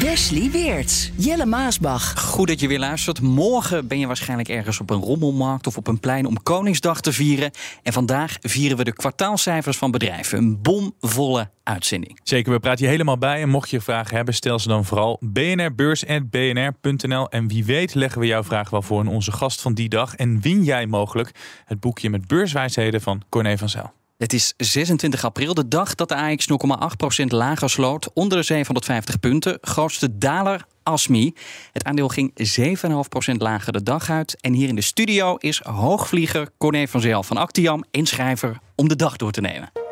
Wesley 0.00 0.50
Weerts, 0.50 1.12
Jelle 1.16 1.46
Maasbach. 1.46 2.20
Goed 2.20 2.48
dat 2.48 2.60
je 2.60 2.68
weer 2.68 2.78
luistert. 2.78 3.20
Morgen 3.20 3.86
ben 3.86 3.98
je 3.98 4.06
waarschijnlijk 4.06 4.48
ergens 4.48 4.80
op 4.80 4.90
een 4.90 5.00
rommelmarkt 5.00 5.66
of 5.66 5.76
op 5.76 5.86
een 5.86 6.00
plein 6.00 6.26
om 6.26 6.42
Koningsdag 6.42 7.00
te 7.00 7.12
vieren. 7.12 7.50
En 7.82 7.92
vandaag 7.92 8.36
vieren 8.40 8.76
we 8.76 8.84
de 8.84 8.92
kwartaalcijfers 8.92 9.76
van 9.76 9.90
bedrijven. 9.90 10.38
Een 10.38 10.62
bomvolle 10.62 11.50
uitzending. 11.62 12.20
Zeker, 12.22 12.52
we 12.52 12.58
praten 12.58 12.84
je 12.84 12.90
helemaal 12.90 13.18
bij. 13.18 13.42
En 13.42 13.48
mocht 13.48 13.70
je 13.70 13.80
vragen 13.80 14.16
hebben, 14.16 14.34
stel 14.34 14.58
ze 14.58 14.68
dan 14.68 14.84
vooral 14.84 15.18
bnrbeurs.bnr.nl. 15.20 17.30
En 17.30 17.48
wie 17.48 17.64
weet 17.64 17.94
leggen 17.94 18.20
we 18.20 18.26
jouw 18.26 18.44
vraag 18.44 18.70
wel 18.70 18.82
voor 18.82 19.00
aan 19.00 19.08
onze 19.08 19.32
gast 19.32 19.60
van 19.60 19.74
die 19.74 19.88
dag. 19.88 20.14
En 20.14 20.40
win 20.40 20.64
jij 20.64 20.86
mogelijk 20.86 21.30
het 21.64 21.80
boekje 21.80 22.10
met 22.10 22.26
beurswijsheden 22.26 23.00
van 23.00 23.22
Corné 23.28 23.58
van 23.58 23.68
Zijl. 23.68 23.92
Het 24.16 24.32
is 24.32 24.54
26 24.56 25.24
april, 25.24 25.54
de 25.54 25.68
dag 25.68 25.94
dat 25.94 26.08
de 26.08 26.14
AX 26.14 26.46
0,8% 27.22 27.26
lager 27.26 27.70
sloot, 27.70 28.12
onder 28.12 28.38
de 28.38 28.44
750 28.44 29.20
punten. 29.20 29.58
Grootste 29.60 30.18
daler 30.18 30.64
ASMI. 30.82 31.34
Het 31.72 31.84
aandeel 31.84 32.08
ging 32.08 32.32
7,5% 33.32 33.36
lager 33.36 33.72
de 33.72 33.82
dag 33.82 34.10
uit. 34.10 34.36
En 34.40 34.52
hier 34.52 34.68
in 34.68 34.74
de 34.74 34.80
studio 34.80 35.36
is 35.36 35.60
hoogvlieger 35.62 36.48
Corné 36.58 36.88
van 36.88 37.00
Zel 37.00 37.22
van 37.22 37.36
Actiam, 37.36 37.84
inschrijver 37.90 38.58
om 38.76 38.88
de 38.88 38.96
dag 38.96 39.16
door 39.16 39.32
te 39.32 39.40
nemen. 39.40 39.91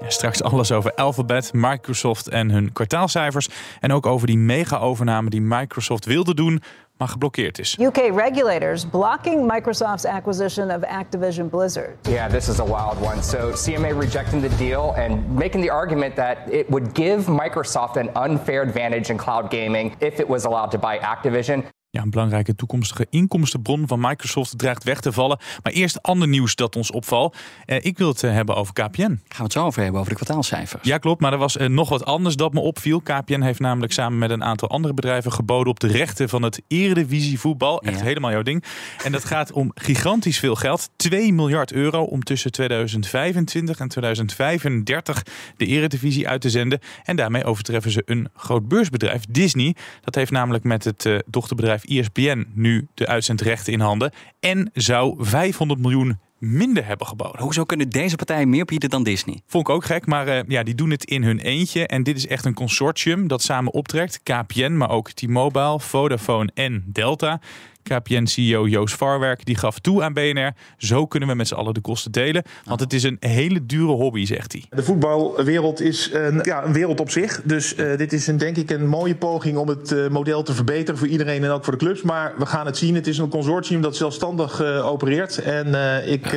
Ja, 0.00 0.10
straks 0.10 0.42
alles 0.42 0.72
over 0.72 0.94
Alphabet, 0.94 1.52
Microsoft 1.52 2.28
en 2.28 2.50
hun 2.50 2.72
kwartaalcijfers. 2.72 3.48
En 3.80 3.92
ook 3.92 4.06
over 4.06 4.26
die 4.26 4.38
mega-overname 4.38 5.30
die 5.30 5.40
Microsoft 5.40 6.04
wilde 6.04 6.34
doen, 6.34 6.62
maar 6.96 7.08
geblokkeerd 7.08 7.58
is. 7.58 7.78
UK 7.80 7.96
regulators 7.96 8.86
blocking 8.86 9.52
Microsoft's 9.52 10.04
acquisition 10.04 10.70
of 10.70 10.82
Activision 10.82 11.48
Blizzard. 11.48 11.96
Yeah, 12.02 12.30
this 12.30 12.48
is 12.48 12.58
a 12.58 12.64
wild 12.64 13.00
one. 13.00 13.22
So 13.22 13.52
CMA 13.52 13.98
rejecting 13.98 14.42
the 14.42 14.56
deal 14.56 14.94
and 14.96 15.34
making 15.34 15.64
the 15.64 15.72
argument 15.72 16.14
that 16.16 16.38
it 16.50 16.66
would 16.68 16.92
give 16.92 17.24
Microsoft 17.26 17.96
an 17.96 18.10
unfair 18.14 18.62
advantage 18.62 19.10
in 19.10 19.16
cloud 19.16 19.50
gaming 19.50 19.96
if 19.98 20.18
it 20.18 20.28
was 20.28 20.44
allowed 20.44 20.70
to 20.70 20.78
buy 20.78 20.98
Activision. 20.98 21.62
Ja, 21.98 22.04
een 22.04 22.10
belangrijke 22.10 22.54
toekomstige 22.54 23.06
inkomstenbron 23.10 23.86
van 23.86 24.00
Microsoft 24.00 24.58
dreigt 24.58 24.84
weg 24.84 25.00
te 25.00 25.12
vallen. 25.12 25.38
Maar 25.62 25.72
eerst 25.72 26.02
ander 26.02 26.28
nieuws 26.28 26.54
dat 26.54 26.76
ons 26.76 26.90
opvalt. 26.90 27.36
Eh, 27.64 27.84
ik 27.84 27.98
wil 27.98 28.08
het 28.08 28.22
eh, 28.22 28.32
hebben 28.32 28.56
over 28.56 28.72
KPN. 28.72 29.00
Gaan 29.00 29.18
we 29.28 29.42
het 29.42 29.52
zo 29.52 29.64
over 29.64 29.82
hebben, 29.82 30.00
over 30.00 30.12
de 30.12 30.18
kwartaalcijfers? 30.18 30.82
Ja, 30.84 30.98
klopt. 30.98 31.20
Maar 31.20 31.32
er 31.32 31.38
was 31.38 31.56
eh, 31.56 31.68
nog 31.68 31.88
wat 31.88 32.04
anders 32.04 32.36
dat 32.36 32.52
me 32.52 32.60
opviel. 32.60 33.00
KPN 33.00 33.40
heeft 33.40 33.60
namelijk 33.60 33.92
samen 33.92 34.18
met 34.18 34.30
een 34.30 34.44
aantal 34.44 34.68
andere 34.68 34.94
bedrijven 34.94 35.32
geboden 35.32 35.70
op 35.70 35.80
de 35.80 35.86
rechten 35.86 36.28
van 36.28 36.42
het 36.42 36.62
Eredivisie 36.68 37.38
voetbal. 37.40 37.82
Echt 37.82 38.00
helemaal 38.00 38.30
jouw 38.30 38.42
ding. 38.42 38.64
En 39.04 39.12
dat 39.12 39.24
gaat 39.24 39.52
om 39.52 39.70
gigantisch 39.74 40.38
veel 40.38 40.54
geld. 40.54 40.90
2 40.96 41.32
miljard 41.32 41.72
euro 41.72 42.02
om 42.02 42.22
tussen 42.22 42.52
2025 42.52 43.78
en 43.78 43.88
2035 43.88 45.22
de 45.56 45.66
Eredivisie 45.66 46.28
uit 46.28 46.40
te 46.40 46.50
zenden. 46.50 46.78
En 47.04 47.16
daarmee 47.16 47.44
overtreffen 47.44 47.90
ze 47.90 48.02
een 48.04 48.28
groot 48.34 48.68
beursbedrijf, 48.68 49.24
Disney. 49.30 49.76
Dat 50.00 50.14
heeft 50.14 50.30
namelijk 50.30 50.64
met 50.64 50.84
het 50.84 51.08
dochterbedrijf 51.26 51.86
ESPN 51.88 52.46
nu 52.54 52.86
de 52.94 53.06
uitzendrechten 53.06 53.72
in 53.72 53.80
handen 53.80 54.12
en 54.40 54.70
zou 54.74 55.14
500 55.18 55.80
miljoen 55.80 56.18
minder 56.38 56.86
hebben 56.86 57.06
geboden. 57.06 57.42
Hoezo 57.42 57.64
kunnen 57.64 57.88
deze 57.88 58.16
partijen 58.16 58.48
meer 58.48 58.64
bieden 58.64 58.90
dan 58.90 59.02
Disney? 59.02 59.40
Vond 59.46 59.68
ik 59.68 59.74
ook 59.74 59.84
gek, 59.84 60.06
maar 60.06 60.28
uh, 60.28 60.40
ja, 60.46 60.62
die 60.62 60.74
doen 60.74 60.90
het 60.90 61.04
in 61.04 61.22
hun 61.22 61.38
eentje. 61.38 61.86
En 61.86 62.02
dit 62.02 62.16
is 62.16 62.26
echt 62.26 62.44
een 62.44 62.54
consortium 62.54 63.28
dat 63.28 63.42
samen 63.42 63.72
optrekt. 63.72 64.20
KPN, 64.22 64.76
maar 64.76 64.90
ook 64.90 65.10
T-Mobile, 65.10 65.80
Vodafone 65.80 66.50
en 66.54 66.84
Delta. 66.86 67.40
KPN-CEO 67.82 68.66
Joost 68.66 68.94
Varwerk 68.94 69.44
die 69.44 69.56
gaf 69.56 69.78
toe 69.78 70.02
aan 70.02 70.12
BNR. 70.12 70.52
Zo 70.76 71.06
kunnen 71.06 71.28
we 71.28 71.34
met 71.34 71.48
z'n 71.48 71.54
allen 71.54 71.74
de 71.74 71.80
kosten 71.80 72.12
delen. 72.12 72.42
Want 72.64 72.80
het 72.80 72.92
is 72.92 73.02
een 73.02 73.16
hele 73.20 73.66
dure 73.66 73.92
hobby, 73.92 74.24
zegt 74.24 74.52
hij. 74.52 74.64
De 74.70 74.82
voetbalwereld 74.82 75.80
is 75.80 76.10
een, 76.12 76.40
ja, 76.42 76.64
een 76.64 76.72
wereld 76.72 77.00
op 77.00 77.10
zich. 77.10 77.42
Dus 77.44 77.76
uh, 77.76 77.96
dit 77.96 78.12
is 78.12 78.26
een, 78.26 78.36
denk 78.36 78.56
ik 78.56 78.70
een 78.70 78.86
mooie 78.86 79.16
poging 79.16 79.56
om 79.56 79.68
het 79.68 79.90
uh, 79.90 80.08
model 80.08 80.42
te 80.42 80.54
verbeteren 80.54 80.98
voor 80.98 81.08
iedereen 81.08 81.44
en 81.44 81.50
ook 81.50 81.64
voor 81.64 81.72
de 81.72 81.78
clubs. 81.78 82.02
Maar 82.02 82.34
we 82.38 82.46
gaan 82.46 82.66
het 82.66 82.76
zien. 82.76 82.94
Het 82.94 83.06
is 83.06 83.18
een 83.18 83.28
consortium 83.28 83.80
dat 83.80 83.96
zelfstandig 83.96 84.60
uh, 84.60 84.86
opereert. 84.86 85.38
En 85.38 85.66
ik, 86.08 86.32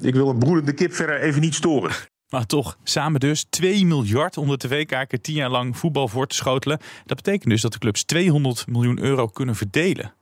ik 0.00 0.14
wil 0.14 0.28
een 0.28 0.38
broedende 0.38 0.72
kip 0.72 0.92
verder 0.92 1.20
even 1.20 1.40
niet 1.40 1.54
storen. 1.54 1.90
Maar 2.28 2.46
toch, 2.46 2.78
samen 2.82 3.20
dus 3.20 3.46
2 3.50 3.86
miljard 3.86 4.36
om 4.36 4.48
de 4.48 4.56
tv-kijker 4.56 5.20
10 5.20 5.34
jaar 5.34 5.50
lang 5.50 5.76
voetbal 5.76 6.08
voor 6.08 6.26
te 6.26 6.34
schotelen. 6.34 6.78
Dat 7.04 7.16
betekent 7.16 7.50
dus 7.50 7.60
dat 7.60 7.72
de 7.72 7.78
clubs 7.78 8.04
200 8.04 8.66
miljoen 8.66 9.02
euro 9.02 9.26
kunnen 9.26 9.54
verdelen 9.54 10.12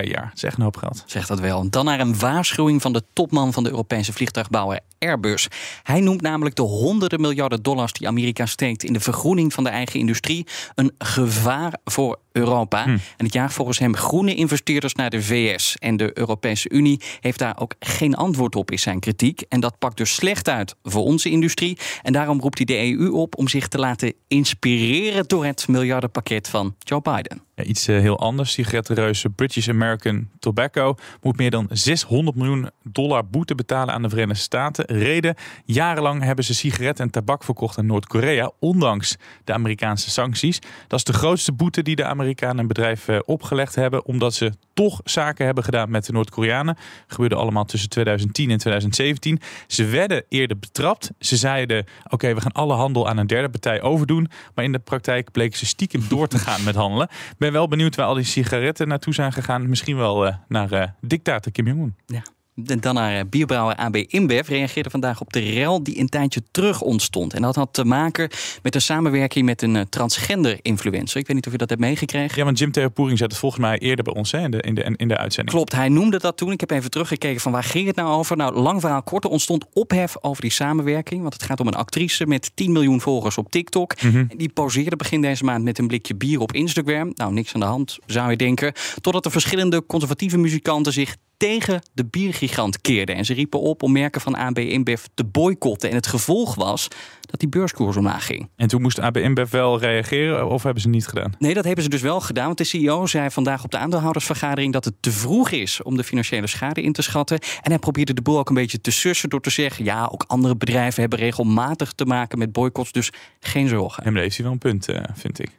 per 0.00 0.08
jaar. 0.08 0.32
Echt 0.40 0.56
een 0.56 0.62
hoop 0.62 0.76
geld. 0.76 1.02
Zegt 1.06 1.28
dat 1.28 1.40
wel. 1.40 1.70
Dan 1.70 1.84
naar 1.84 2.00
een 2.00 2.18
waarschuwing 2.18 2.82
van 2.82 2.92
de 2.92 3.02
topman 3.12 3.52
van 3.52 3.62
de 3.62 3.70
Europese 3.70 4.12
vliegtuigbouwer 4.12 4.80
Airbus. 4.98 5.48
Hij 5.82 6.00
noemt 6.00 6.20
namelijk 6.20 6.56
de 6.56 6.62
honderden 6.62 7.20
miljarden 7.20 7.62
dollars 7.62 7.92
die 7.92 8.08
Amerika 8.08 8.46
steekt 8.46 8.84
in 8.84 8.92
de 8.92 9.00
vergroening 9.00 9.52
van 9.52 9.64
de 9.64 9.70
eigen 9.70 10.00
industrie 10.00 10.46
een 10.74 10.94
gevaar 10.98 11.72
voor 11.84 12.18
Europa. 12.32 12.82
Hm. 12.82 12.90
En 12.90 13.24
het 13.24 13.32
jaagt 13.32 13.54
volgens 13.54 13.78
hem 13.78 13.96
groene 13.96 14.34
investeerders 14.34 14.94
naar 14.94 15.10
de 15.10 15.22
VS. 15.22 15.76
En 15.78 15.96
de 15.96 16.18
Europese 16.18 16.70
Unie 16.70 17.00
heeft 17.20 17.38
daar 17.38 17.58
ook 17.58 17.74
geen 17.78 18.14
antwoord 18.14 18.56
op, 18.56 18.70
is 18.70 18.82
zijn 18.82 19.00
kritiek. 19.00 19.40
En 19.48 19.60
dat 19.60 19.78
pakt 19.78 19.96
dus 19.96 20.14
slecht 20.14 20.48
uit 20.48 20.74
voor 20.82 21.02
onze 21.02 21.30
industrie. 21.30 21.78
En 22.02 22.12
daarom 22.12 22.40
roept 22.40 22.58
hij 22.58 22.66
de 22.66 22.96
EU 22.98 23.10
op 23.10 23.36
om 23.36 23.48
zich 23.48 23.68
te 23.68 23.78
laten 23.78 24.14
inspireren 24.28 25.24
door 25.26 25.44
het 25.44 25.68
miljardenpakket 25.68 26.48
van 26.48 26.74
Joe 26.78 27.02
Biden. 27.02 27.45
Iets 27.64 27.88
uh, 27.88 28.00
heel 28.00 28.18
anders. 28.18 28.52
Sigarettenreuze 28.52 29.30
British 29.30 29.68
American 29.68 30.28
Tobacco 30.38 30.94
moet 31.22 31.36
meer 31.36 31.50
dan 31.50 31.68
600 31.70 32.36
miljoen 32.36 32.70
dollar 32.82 33.28
boete 33.28 33.54
betalen 33.54 33.94
aan 33.94 34.02
de 34.02 34.08
Verenigde 34.08 34.42
Staten. 34.42 34.84
Reden: 34.84 35.34
jarenlang 35.64 36.22
hebben 36.22 36.44
ze 36.44 36.54
sigaretten 36.54 37.04
en 37.04 37.10
tabak 37.10 37.44
verkocht 37.44 37.78
aan 37.78 37.86
Noord-Korea, 37.86 38.50
ondanks 38.58 39.16
de 39.44 39.52
Amerikaanse 39.52 40.10
sancties. 40.10 40.58
Dat 40.86 40.98
is 40.98 41.04
de 41.04 41.12
grootste 41.12 41.52
boete 41.52 41.82
die 41.82 41.96
de 41.96 42.04
Amerikanen 42.04 42.58
een 42.58 42.66
bedrijf 42.66 43.08
uh, 43.08 43.18
opgelegd 43.24 43.74
hebben, 43.74 44.04
omdat 44.04 44.34
ze 44.34 44.52
toch 44.74 45.00
zaken 45.04 45.44
hebben 45.44 45.64
gedaan 45.64 45.90
met 45.90 46.06
de 46.06 46.12
Noord-Koreanen. 46.12 46.76
Gebeurde 47.06 47.34
allemaal 47.34 47.64
tussen 47.64 47.88
2010 47.88 48.50
en 48.50 48.58
2017. 48.58 49.40
Ze 49.66 49.84
werden 49.84 50.24
eerder 50.28 50.58
betrapt. 50.58 51.10
Ze 51.18 51.36
zeiden: 51.36 51.84
oké, 52.08 52.34
we 52.34 52.40
gaan 52.40 52.52
alle 52.52 52.74
handel 52.74 53.08
aan 53.08 53.16
een 53.16 53.26
derde 53.26 53.48
partij 53.48 53.82
overdoen. 53.82 54.28
Maar 54.54 54.64
in 54.64 54.72
de 54.72 54.78
praktijk 54.78 55.32
bleken 55.32 55.58
ze 55.58 55.66
stiekem 55.66 56.04
door 56.08 56.28
te 56.28 56.38
gaan 56.38 56.64
met 56.64 56.74
handelen 56.74 57.08
ben 57.46 57.54
wel 57.54 57.68
benieuwd 57.68 57.96
waar 57.96 58.06
al 58.06 58.14
die 58.14 58.24
sigaretten 58.24 58.88
naartoe 58.88 59.14
zijn 59.14 59.32
gegaan. 59.32 59.68
Misschien 59.68 59.96
wel 59.96 60.26
uh, 60.26 60.34
naar 60.48 60.72
uh, 60.72 60.84
dictator 61.00 61.52
Kim 61.52 61.66
Jong-un. 61.66 61.96
Ja. 62.06 62.22
Dan 62.58 62.94
naar 62.94 63.16
eh, 63.16 63.24
bierbrouwer 63.30 63.76
AB 63.76 63.96
InBev 63.96 64.48
reageerde 64.48 64.90
vandaag 64.90 65.20
op 65.20 65.32
de 65.32 65.40
rel 65.40 65.82
die 65.82 65.98
een 65.98 66.08
tijdje 66.08 66.42
terug 66.50 66.80
ontstond. 66.80 67.34
En 67.34 67.42
dat 67.42 67.54
had 67.56 67.68
te 67.72 67.84
maken 67.84 68.30
met 68.62 68.74
een 68.74 68.80
samenwerking 68.80 69.44
met 69.44 69.62
een 69.62 69.88
transgender 69.88 70.58
influencer. 70.62 71.20
Ik 71.20 71.26
weet 71.26 71.36
niet 71.36 71.46
of 71.46 71.52
je 71.52 71.58
dat 71.58 71.68
hebt 71.68 71.80
meegekregen. 71.80 72.38
Ja, 72.38 72.44
want 72.44 72.58
Jim 72.58 72.72
Theopoering 72.72 73.18
zei 73.18 73.30
het 73.30 73.38
volgens 73.38 73.60
mij 73.60 73.78
eerder 73.78 74.04
bij 74.04 74.14
ons 74.14 74.32
hè, 74.32 74.42
in, 74.42 74.50
de, 74.50 74.60
in, 74.60 74.74
de, 74.74 74.94
in 74.96 75.08
de 75.08 75.16
uitzending. 75.16 75.56
Klopt, 75.56 75.72
hij 75.72 75.88
noemde 75.88 76.18
dat 76.18 76.36
toen. 76.36 76.52
Ik 76.52 76.60
heb 76.60 76.70
even 76.70 76.90
teruggekeken 76.90 77.40
van 77.40 77.52
waar 77.52 77.64
ging 77.64 77.86
het 77.86 77.96
nou 77.96 78.08
over. 78.08 78.36
Nou, 78.36 78.54
lang 78.54 78.80
verhaal 78.80 79.02
kort, 79.02 79.24
er 79.24 79.30
ontstond 79.30 79.64
ophef 79.72 80.16
over 80.20 80.42
die 80.42 80.50
samenwerking. 80.50 81.20
Want 81.20 81.32
het 81.32 81.42
gaat 81.42 81.60
om 81.60 81.66
een 81.66 81.74
actrice 81.74 82.26
met 82.26 82.50
10 82.54 82.72
miljoen 82.72 83.00
volgers 83.00 83.38
op 83.38 83.50
TikTok. 83.50 84.02
Mm 84.02 84.10
-hmm. 84.10 84.28
Die 84.36 84.48
poseerde 84.48 84.96
begin 84.96 85.20
deze 85.20 85.44
maand 85.44 85.64
met 85.64 85.78
een 85.78 85.86
blikje 85.86 86.14
bier 86.14 86.40
op 86.40 86.52
Instagram. 86.52 87.10
Nou, 87.14 87.32
niks 87.32 87.54
aan 87.54 87.60
de 87.60 87.66
hand, 87.66 87.98
zou 88.06 88.30
je 88.30 88.36
denken. 88.36 88.72
Totdat 89.00 89.24
er 89.24 89.30
verschillende 89.30 89.86
conservatieve 89.86 90.38
muzikanten 90.38 90.92
zich 90.92 91.16
tegen 91.36 91.82
de 91.94 92.04
biergigant 92.04 92.80
keerden. 92.80 93.14
En 93.14 93.24
ze 93.24 93.34
riepen 93.34 93.60
op 93.60 93.82
om 93.82 93.92
merken 93.92 94.20
van 94.20 94.36
AB 94.36 94.58
InBev 94.58 95.04
te 95.14 95.24
boycotten. 95.24 95.90
En 95.90 95.96
het 95.96 96.06
gevolg 96.06 96.54
was 96.54 96.88
dat 97.20 97.40
die 97.40 97.48
beurskoers 97.48 97.96
omlaag 97.96 98.26
ging. 98.26 98.48
En 98.56 98.68
toen 98.68 98.82
moest 98.82 99.00
AB 99.00 99.16
InBev 99.16 99.50
wel 99.50 99.78
reageren 99.78 100.48
of 100.48 100.62
hebben 100.62 100.82
ze 100.82 100.88
niet 100.88 101.06
gedaan? 101.06 101.34
Nee, 101.38 101.54
dat 101.54 101.64
hebben 101.64 101.84
ze 101.84 101.90
dus 101.90 102.00
wel 102.00 102.20
gedaan. 102.20 102.46
Want 102.46 102.58
de 102.58 102.64
CEO 102.64 103.06
zei 103.06 103.30
vandaag 103.30 103.64
op 103.64 103.70
de 103.70 103.78
aandeelhoudersvergadering 103.78 104.72
dat 104.72 104.84
het 104.84 104.94
te 105.00 105.10
vroeg 105.10 105.50
is 105.50 105.82
om 105.82 105.96
de 105.96 106.04
financiële 106.04 106.46
schade 106.46 106.82
in 106.82 106.92
te 106.92 107.02
schatten. 107.02 107.38
En 107.38 107.70
hij 107.70 107.78
probeerde 107.78 108.14
de 108.14 108.22
boel 108.22 108.38
ook 108.38 108.48
een 108.48 108.54
beetje 108.54 108.80
te 108.80 108.90
sussen 108.90 109.28
door 109.28 109.40
te 109.40 109.50
zeggen: 109.50 109.84
ja, 109.84 110.08
ook 110.12 110.24
andere 110.26 110.56
bedrijven 110.56 111.00
hebben 111.00 111.18
regelmatig 111.18 111.92
te 111.92 112.04
maken 112.04 112.38
met 112.38 112.52
boycotts, 112.52 112.92
dus 112.92 113.10
geen 113.40 113.68
zorgen. 113.68 114.04
En 114.04 114.12
daar 114.12 114.22
heeft 114.22 114.36
hij 114.36 114.44
wel 114.44 114.54
een 114.54 114.58
punt, 114.58 114.88
uh, 114.88 115.00
vind 115.14 115.38
ik. 115.38 115.50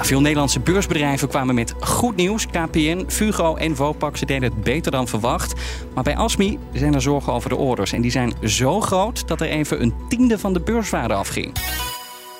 Veel 0.00 0.20
Nederlandse 0.20 0.60
beursbedrijven 0.60 1.28
kwamen 1.28 1.54
met 1.54 1.74
goed 1.80 2.16
nieuws. 2.16 2.46
KPN, 2.46 3.04
Fugo 3.08 3.56
en 3.56 3.76
Vopak 3.76 4.16
ze 4.16 4.26
deden 4.26 4.50
het 4.50 4.64
beter 4.64 4.92
dan 4.92 5.08
verwacht. 5.08 5.54
Maar 5.94 6.04
bij 6.04 6.16
Asmi 6.16 6.58
zijn 6.72 6.94
er 6.94 7.02
zorgen 7.02 7.32
over 7.32 7.48
de 7.48 7.56
orders. 7.56 7.92
En 7.92 8.00
die 8.00 8.10
zijn 8.10 8.32
zo 8.42 8.80
groot 8.80 9.28
dat 9.28 9.40
er 9.40 9.48
even 9.48 9.82
een 9.82 9.94
tiende 10.08 10.38
van 10.38 10.52
de 10.52 10.60
beurswaarde 10.60 11.14
afging. 11.14 11.52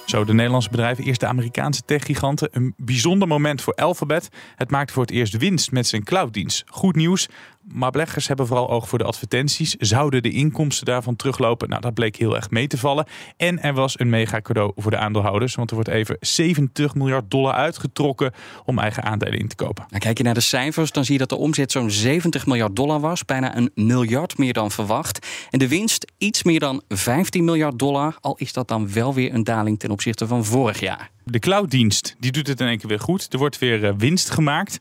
Zo 0.07 0.25
de 0.25 0.35
Nederlandse 0.35 0.71
bedrijven, 0.71 1.05
eerst 1.05 1.21
de 1.21 1.27
Amerikaanse 1.27 1.83
techgiganten. 1.83 2.49
Een 2.53 2.75
bijzonder 2.77 3.29
moment 3.29 3.63
voor 3.63 3.75
Alphabet. 3.75 4.29
Het 4.55 4.71
maakte 4.71 4.93
voor 4.93 5.03
het 5.03 5.11
eerst 5.11 5.37
winst 5.37 5.71
met 5.71 5.87
zijn 5.87 6.05
clouddienst. 6.05 6.65
Goed 6.67 6.97
nieuws, 6.97 7.29
maar 7.69 7.91
beleggers 7.91 8.29
hebben 8.29 8.47
vooral 8.47 8.71
oog 8.71 8.89
voor 8.89 8.99
de 8.99 9.05
advertenties. 9.05 9.75
Zouden 9.79 10.23
de 10.23 10.31
inkomsten 10.31 10.87
daarvan 10.87 11.17
teruglopen? 11.17 11.69
Nou, 11.69 11.81
dat 11.81 11.95
bleek 11.95 12.17
heel 12.17 12.37
erg 12.37 12.51
mee 12.51 12.67
te 12.67 12.79
vallen. 12.79 13.07
En 13.37 13.63
er 13.63 13.73
was 13.73 13.99
een 13.99 14.09
mega 14.09 14.41
cadeau 14.41 14.73
voor 14.77 14.91
de 14.91 14.97
aandeelhouders. 14.97 15.55
Want 15.55 15.71
er 15.71 15.75
wordt 15.75 15.91
even 15.91 16.17
70 16.21 16.95
miljard 16.95 17.31
dollar 17.31 17.53
uitgetrokken 17.53 18.33
om 18.65 18.79
eigen 18.79 19.03
aandelen 19.03 19.39
in 19.39 19.49
te 19.49 19.57
kopen. 19.57 19.85
Nou, 19.89 20.03
kijk 20.03 20.19
je 20.19 20.25
naar 20.25 20.35
de 20.35 20.41
cijfers, 20.41 20.91
dan 20.91 21.05
zie 21.05 21.13
je 21.13 21.19
dat 21.19 21.29
de 21.29 21.37
omzet 21.37 21.73
zo'n 21.73 21.91
70 21.91 22.47
miljard 22.47 22.77
dollar 22.77 23.01
was. 23.01 23.25
Bijna 23.25 23.57
een 23.57 23.71
miljard 23.75 24.39
meer 24.39 24.53
dan 24.53 24.71
verwacht. 24.71 25.27
En 25.51 25.59
de 25.59 25.69
winst 25.69 26.13
iets 26.19 26.43
meer 26.43 26.61
dan 26.61 26.83
15 26.89 27.45
miljard 27.45 27.79
dollar. 27.79 28.17
Al 28.21 28.37
is 28.37 28.53
dat 28.53 28.69
dan 28.69 28.93
wel 28.93 29.15
weer 29.15 29.35
een 29.35 29.45
daling 29.45 29.79
ten 29.79 29.91
opzichte 29.91 30.27
van 30.27 30.45
vorig 30.45 30.81
jaar. 30.81 31.11
De 31.25 31.39
clouddienst 31.39 32.17
die 32.19 32.33
doet 32.33 32.47
het 32.47 32.61
in 32.61 32.67
één 32.67 32.79
keer 32.79 32.89
weer 32.89 33.01
goed. 33.01 33.33
Er 33.33 33.39
wordt 33.39 33.59
weer 33.59 33.85
eh, 33.85 33.93
winst 33.97 34.31
gemaakt. 34.31 34.79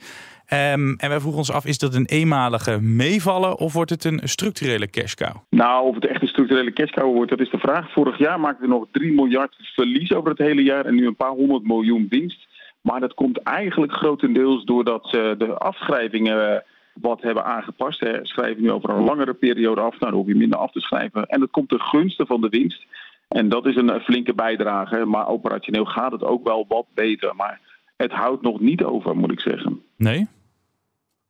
Um, 0.50 0.96
en 0.98 1.10
wij 1.10 1.20
vroegen 1.20 1.40
ons 1.40 1.52
af, 1.52 1.66
is 1.66 1.78
dat 1.78 1.96
een 1.96 2.06
eenmalige 2.06 2.82
meevallen 2.82 3.58
of 3.58 3.74
wordt 3.74 3.90
het 3.90 4.04
een 4.04 4.20
structurele 4.24 4.90
cash 4.90 5.14
cow? 5.14 5.36
Nou, 5.50 5.88
of 5.88 5.96
het 5.96 6.06
echt 6.06 6.22
een 6.22 6.28
structurele 6.28 6.74
cash 6.74 6.92
cow 6.92 7.14
wordt, 7.14 7.30
dat 7.30 7.40
is 7.40 7.50
de 7.50 7.58
vraag. 7.58 7.92
Vorig 7.92 8.18
jaar 8.18 8.40
maakten 8.40 8.62
we 8.62 8.74
nog 8.74 8.86
3 8.92 9.14
miljard 9.14 9.56
verlies 9.60 10.14
over 10.14 10.30
het 10.30 10.38
hele 10.38 10.64
jaar 10.64 10.86
en 10.86 10.96
nu 10.96 11.08
een 11.08 11.16
paar 11.16 11.32
honderd 11.32 11.64
miljoen 11.64 12.08
winst. 12.10 12.48
Maar 12.82 13.00
dat 13.00 13.14
komt 13.14 13.38
eigenlijk 13.38 13.94
grotendeels 13.94 14.64
doordat 14.64 15.08
ze 15.10 15.36
de 15.38 15.58
afschrijvingen 15.58 16.64
wat 16.94 17.22
hebben 17.22 17.46
aangepast. 17.46 18.00
Hè. 18.00 18.20
Schrijven 18.22 18.64
nu 18.64 18.72
over 18.72 18.90
een 18.90 19.04
langere 19.04 19.34
periode 19.34 19.82
af, 19.82 20.00
nou 20.00 20.12
dan 20.12 20.14
hoef 20.14 20.28
je 20.28 20.36
minder 20.36 20.60
af 20.60 20.72
te 20.72 20.80
schrijven. 20.80 21.26
En 21.26 21.40
dat 21.40 21.52
komt 21.52 21.70
ten 21.70 21.82
gunste 21.82 22.26
van 22.26 22.42
de 22.42 22.50
winst. 22.50 22.86
En 23.28 23.50
dat 23.50 23.66
is 23.66 23.76
een 23.76 24.02
flinke 24.02 24.34
bijdrage, 24.34 25.06
maar 25.06 25.28
operationeel 25.28 25.86
gaat 25.86 26.12
het 26.12 26.24
ook 26.24 26.48
wel 26.48 26.66
wat 26.68 26.86
beter. 26.94 27.36
Maar 27.36 27.60
het 27.96 28.12
houdt 28.12 28.42
nog 28.42 28.60
niet 28.60 28.84
over, 28.84 29.18
moet 29.18 29.32
ik 29.32 29.40
zeggen. 29.40 29.82
Nee? 29.98 30.28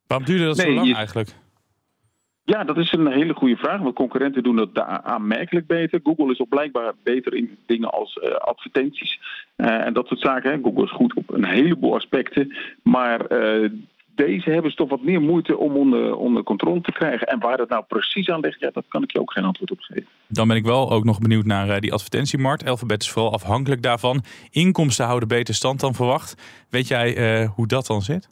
Waarom 0.06 0.26
duurde 0.26 0.44
dat 0.44 0.58
zo 0.58 0.72
lang 0.72 0.94
eigenlijk? 0.94 1.34
Ja, 2.44 2.64
dat 2.64 2.76
is 2.76 2.92
een 2.92 3.12
hele 3.12 3.34
goede 3.34 3.56
vraag. 3.56 3.80
Want 3.80 3.94
concurrenten 3.94 4.42
doen 4.42 4.56
dat 4.56 4.78
aanmerkelijk 5.02 5.66
beter. 5.66 6.00
Google 6.02 6.32
is 6.32 6.40
ook 6.40 6.48
blijkbaar 6.48 6.92
beter 7.02 7.34
in 7.34 7.58
dingen 7.66 7.90
als 7.90 8.18
uh, 8.22 8.30
advertenties 8.30 9.20
uh, 9.56 9.86
en 9.86 9.92
dat 9.92 10.06
soort 10.06 10.20
zaken. 10.20 10.50
Hè. 10.50 10.58
Google 10.62 10.84
is 10.84 10.92
goed 10.92 11.14
op 11.14 11.30
een 11.30 11.44
heleboel 11.44 11.94
aspecten. 11.94 12.56
Maar 12.82 13.32
uh, 13.32 13.70
deze 14.16 14.50
hebben 14.50 14.70
ze 14.70 14.76
toch 14.76 14.88
wat 14.88 15.02
meer 15.02 15.20
moeite 15.20 15.56
om 15.56 15.76
onder, 15.76 16.16
onder 16.16 16.42
controle 16.42 16.80
te 16.80 16.92
krijgen. 16.92 17.26
En 17.26 17.38
waar 17.38 17.56
dat 17.56 17.68
nou 17.68 17.84
precies 17.88 18.28
aan 18.28 18.40
ligt, 18.40 18.60
dat 18.60 18.84
kan 18.88 19.02
ik 19.02 19.12
je 19.12 19.20
ook 19.20 19.32
geen 19.32 19.44
antwoord 19.44 19.70
op 19.70 19.80
geven. 19.80 20.06
Dan 20.28 20.48
ben 20.48 20.56
ik 20.56 20.64
wel 20.64 20.90
ook 20.90 21.04
nog 21.04 21.18
benieuwd 21.18 21.44
naar 21.44 21.68
uh, 21.68 21.78
die 21.78 21.92
advertentiemarkt. 21.92 22.68
Alphabet 22.68 23.02
is 23.02 23.10
vooral 23.10 23.32
afhankelijk 23.32 23.82
daarvan. 23.82 24.22
Inkomsten 24.50 25.06
houden 25.06 25.28
beter 25.28 25.54
stand 25.54 25.80
dan 25.80 25.94
verwacht. 25.94 26.42
Weet 26.70 26.88
jij 26.88 27.40
uh, 27.42 27.50
hoe 27.54 27.66
dat 27.66 27.86
dan 27.86 28.02
zit? 28.02 28.28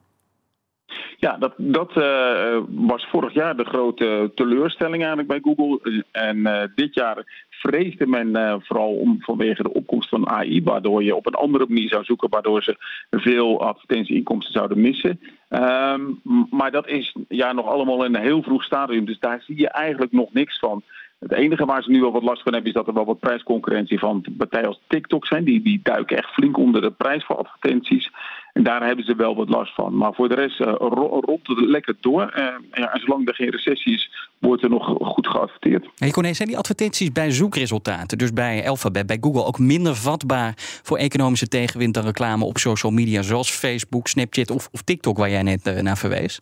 Ja, 1.16 1.36
dat, 1.36 1.54
dat 1.56 1.96
uh, 1.96 2.58
was 2.68 3.06
vorig 3.06 3.32
jaar 3.32 3.56
de 3.56 3.64
grote 3.64 4.30
teleurstelling 4.34 5.04
eigenlijk 5.04 5.28
bij 5.28 5.40
Google. 5.54 6.04
En 6.12 6.36
uh, 6.36 6.62
dit 6.74 6.94
jaar 6.94 7.46
vreesde 7.50 8.06
men 8.06 8.28
uh, 8.28 8.54
vooral 8.58 8.94
om 8.94 9.16
vanwege 9.20 9.62
de 9.62 9.72
opkomst 9.72 10.08
van 10.08 10.28
AI, 10.28 10.62
waardoor 10.62 11.02
je 11.02 11.14
op 11.14 11.26
een 11.26 11.34
andere 11.34 11.64
manier 11.68 11.88
zou 11.88 12.04
zoeken, 12.04 12.28
waardoor 12.28 12.62
ze 12.62 12.76
veel 13.10 13.60
advertentieinkomsten 13.60 14.52
zouden 14.52 14.80
missen. 14.80 15.20
Um, 15.48 16.20
maar 16.50 16.70
dat 16.70 16.88
is 16.88 17.14
ja, 17.28 17.52
nog 17.52 17.66
allemaal 17.66 18.04
in 18.04 18.14
een 18.14 18.22
heel 18.22 18.42
vroeg 18.42 18.64
stadium, 18.64 19.04
dus 19.04 19.18
daar 19.18 19.42
zie 19.42 19.58
je 19.58 19.68
eigenlijk 19.68 20.12
nog 20.12 20.32
niks 20.32 20.58
van. 20.58 20.82
Het 21.18 21.32
enige 21.32 21.64
waar 21.64 21.82
ze 21.82 21.90
nu 21.90 22.00
wel 22.00 22.12
wat 22.12 22.22
last 22.22 22.42
van 22.42 22.52
hebben 22.52 22.70
is 22.70 22.76
dat 22.76 22.86
er 22.86 22.94
wel 22.94 23.04
wat 23.04 23.20
prijsconcurrentie 23.20 23.98
van 23.98 24.24
partijen 24.36 24.68
als 24.68 24.80
TikTok 24.86 25.26
zijn. 25.26 25.44
Die, 25.44 25.62
die 25.62 25.80
duiken 25.82 26.16
echt 26.16 26.32
flink 26.32 26.56
onder 26.56 26.80
de 26.80 26.90
prijs 26.90 27.24
voor 27.24 27.36
advertenties. 27.36 28.10
En 28.54 28.62
daar 28.62 28.86
hebben 28.86 29.04
ze 29.04 29.14
wel 29.16 29.36
wat 29.36 29.48
last 29.48 29.74
van. 29.74 29.96
Maar 29.96 30.14
voor 30.14 30.28
de 30.28 30.34
rest 30.34 30.60
uh, 30.60 30.74
rolt 30.78 31.46
het 31.46 31.60
lekker 31.60 31.96
door. 32.00 32.22
Uh, 32.36 32.44
ja, 32.72 32.92
en 32.92 33.00
zolang 33.00 33.28
er 33.28 33.34
geen 33.34 33.50
recessie 33.50 33.94
is, 33.94 34.10
wordt 34.38 34.62
er 34.62 34.70
nog 34.70 34.84
goed 35.00 35.26
geadverteerd. 35.26 35.88
En 35.98 36.10
kon 36.10 36.34
zijn 36.34 36.48
die 36.48 36.58
advertenties 36.58 37.12
bij 37.12 37.30
zoekresultaten, 37.30 38.18
dus 38.18 38.32
bij 38.32 38.68
Alphabet, 38.68 39.06
bij 39.06 39.18
Google, 39.20 39.44
ook 39.44 39.58
minder 39.58 39.94
vatbaar 39.94 40.52
voor 40.56 40.96
economische 40.96 41.48
tegenwind 41.48 41.94
dan 41.94 42.04
reclame 42.04 42.44
op 42.44 42.58
social 42.58 42.92
media 42.92 43.22
zoals 43.22 43.50
Facebook, 43.50 44.06
Snapchat 44.06 44.50
of, 44.50 44.68
of 44.72 44.82
TikTok, 44.82 45.16
waar 45.16 45.30
jij 45.30 45.42
net 45.42 45.66
uh, 45.66 45.80
naar 45.80 45.98
verwees? 45.98 46.40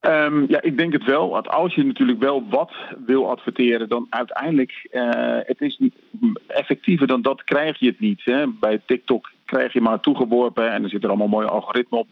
Um, 0.00 0.44
ja, 0.48 0.62
ik 0.62 0.78
denk 0.78 0.92
het 0.92 1.04
wel. 1.04 1.28
Want 1.28 1.48
als 1.48 1.74
je 1.74 1.84
natuurlijk 1.84 2.18
wel 2.18 2.44
wat 2.50 2.72
wil 3.06 3.30
adverteren, 3.30 3.88
dan 3.88 4.06
uiteindelijk, 4.10 4.88
uh, 4.92 5.10
het 5.42 5.60
is 5.60 5.78
niet 5.78 5.94
effectiever 6.46 7.06
dan 7.06 7.22
dat 7.22 7.44
krijg 7.44 7.78
je 7.78 7.86
het 7.86 8.00
niet. 8.00 8.20
Hè. 8.24 8.46
Bij 8.46 8.80
TikTok 8.86 9.32
krijg 9.44 9.72
je 9.72 9.80
maar 9.80 10.00
toegeworpen 10.00 10.72
en 10.72 10.82
er 10.82 10.88
zit 10.88 11.02
er 11.02 11.08
allemaal 11.08 11.28
mooie 11.28 11.48
algoritme 11.48 11.98
op. 11.98 12.08